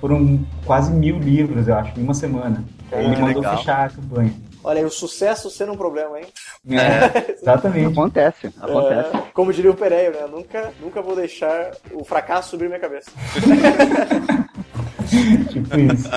[0.00, 2.64] foram quase mil livros, eu acho, em uma semana.
[2.92, 3.56] Ele mandou legal.
[3.56, 4.32] fechar a campanha.
[4.62, 6.26] Olha aí, o sucesso sendo um problema, hein?
[6.70, 7.92] É, exatamente.
[7.92, 9.16] Acontece, acontece.
[9.16, 10.26] É, como diria o Pereio, né?
[10.30, 13.10] Nunca, nunca vou deixar o fracasso subir minha cabeça.
[15.50, 16.10] tipo isso.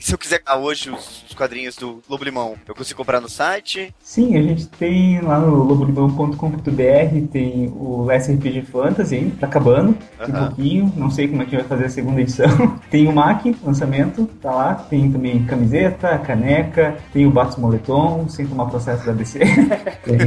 [0.00, 3.28] Se eu quiser ah, hoje os, os quadrinhos do Lobo Limão, eu consigo comprar no
[3.28, 3.94] site?
[4.02, 9.32] Sim, a gente tem lá no lobolimão.com.br tem o SRPG Fantasy, hein?
[9.40, 9.94] Tá acabando,
[10.24, 10.46] tem um Aham.
[10.46, 12.46] pouquinho, não sei como é que vai fazer a segunda edição.
[12.90, 14.74] tem o MAC, lançamento, tá lá.
[14.74, 19.40] Tem também camiseta, caneca, tem o Batos Moletom, sem tomar processo da DC.
[20.04, 20.18] Tem,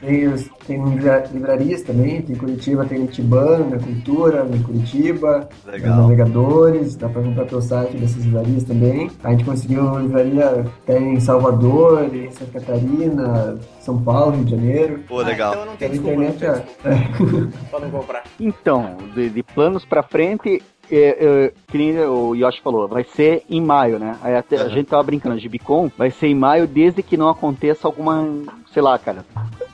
[0.00, 5.92] tem, os- tem livra- livrarias também, tem Curitiba, tem Itibana, Cultura, em Curitiba, Legal.
[5.92, 8.87] os navegadores, dá pra comprar pelo site dessas livrarias também.
[9.22, 15.00] A gente conseguiu livraria até em Salvador, em Santa Catarina, São Paulo, Rio de Janeiro.
[15.06, 15.52] Pô, legal.
[15.52, 16.88] Então eu não Pela desculpa, não internet, ó.
[16.90, 18.24] desculpa pra não comprar.
[18.40, 23.44] Então, de, de planos pra frente, é, é, que nem o Yoshi falou, vai ser
[23.48, 24.16] em maio, né?
[24.22, 24.70] Aí até, a Aham.
[24.70, 28.26] gente tava brincando, a Gibicon vai ser em maio desde que não aconteça alguma,
[28.72, 29.24] sei lá, cara,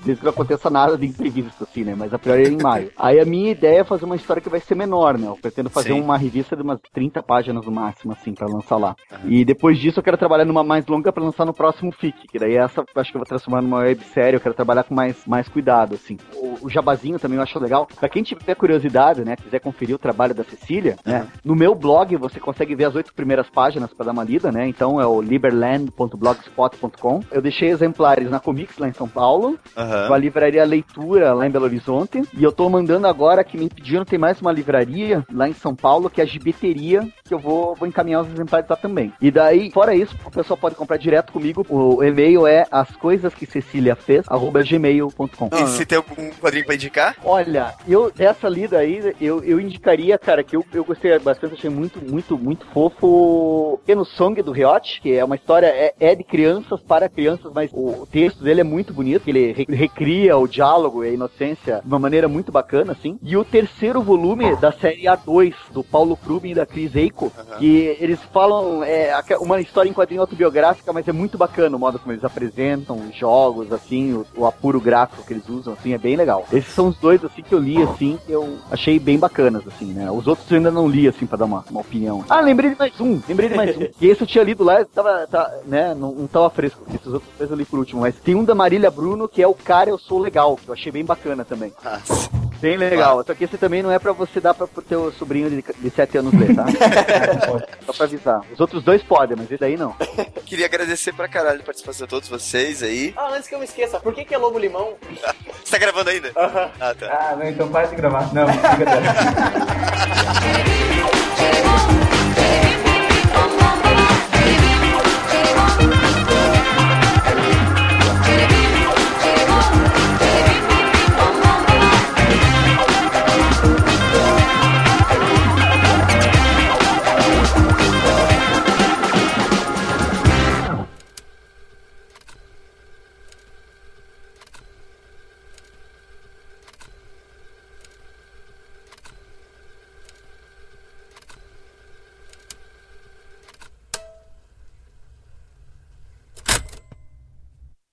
[0.04, 1.94] desde que não aconteça nada de imprevisto, assim, né?
[1.96, 2.90] Mas a priori é em maio.
[2.98, 5.28] Aí a minha ideia é fazer uma história que vai ser menor, né?
[5.28, 6.00] Eu pretendo fazer Sim.
[6.00, 8.96] uma revista de umas 30 páginas no máximo, assim, pra lançar lá.
[9.24, 12.38] E depois disso eu quero trabalhar numa mais longa pra lançar no próximo FIC, que
[12.40, 15.24] daí essa eu acho que eu vou transformar numa websérie, eu quero trabalhar com mais,
[15.26, 16.18] mais cuidado, assim.
[16.34, 17.86] O, o jabazinho também eu acho legal.
[17.98, 22.16] Pra quem tiver curiosidade, né, quiser conferir o trabalho da Cecília, né, no meu blog
[22.16, 25.20] você consegue ver as oito primeiras páginas pra dar uma lida, né, então é o
[25.20, 27.20] liberland.blogspot.com.
[27.30, 31.50] Eu deixei exemplares na Comics lá em São Paulo, com a livraria Leitura lá em
[31.50, 32.22] Belo Horizonte.
[32.32, 35.74] E eu tô mandando agora que me pediram, tem mais uma livraria lá em São
[35.74, 39.10] Paulo, que é a Gibiteria, que eu vou, vou encaminhar os exemplares lá também.
[39.18, 41.64] E daí, fora isso, o pessoal pode comprar direto comigo.
[41.70, 45.48] O e-mail é as coisas que Cecília fez, arroba gmail.com.
[45.54, 47.16] E se tem algum quadrinho pra indicar?
[47.24, 51.70] Olha, eu, essa lida aí, eu, eu indicaria, cara, que eu, eu gostei bastante, achei
[51.70, 53.78] muito, muito, muito fofo.
[53.86, 57.70] Pequeno Song do Riot, que é uma história, é, é de crianças para crianças, mas
[57.72, 61.86] o, texto dele é muito bonito, ele re- recria o diálogo e a inocência de
[61.88, 63.18] uma maneira muito bacana, assim.
[63.22, 67.13] E o terceiro volume da série A2, do Paulo Krubin e da Chris Eiko,
[67.58, 71.98] que eles falam, é uma história em quadrinho autobiográfica, mas é muito bacana o modo
[71.98, 75.98] como eles apresentam os jogos, assim, o, o apuro gráfico que eles usam, assim, é
[75.98, 76.46] bem legal.
[76.52, 79.86] Esses são os dois, assim, que eu li, assim, que eu achei bem bacanas, assim,
[79.86, 80.10] né?
[80.10, 82.24] Os outros eu ainda não li, assim, pra dar uma, uma opinião.
[82.28, 83.84] Ah, lembrei de mais um, lembrei de mais um.
[84.00, 87.30] E esse eu tinha lido lá, tava, tá, né, não, não tava fresco, esses outros
[87.38, 89.90] dois eu li por último, mas tem um da Marília Bruno, que é o Cara
[89.90, 91.72] Eu Sou Legal, que eu achei bem bacana também.
[91.82, 92.30] Nossa.
[92.64, 93.22] Bem legal.
[93.26, 95.90] Só que esse também não é pra você dar pra, pro teu sobrinho de, de
[95.90, 96.64] 7 anos ler, tá?
[97.84, 98.40] Só pra avisar.
[98.50, 99.94] Os outros dois podem, mas esse daí não.
[100.46, 103.12] Queria agradecer pra caralho a participação de todos vocês aí.
[103.18, 104.94] Ah, antes que eu me esqueça, por que, que é Lobo Limão?
[105.62, 106.28] você tá gravando ainda?
[106.28, 106.70] Uhum.
[106.80, 107.06] Ah, tá.
[107.06, 108.32] Ah, não, então para de gravar.
[108.32, 109.02] Não, brincadeira.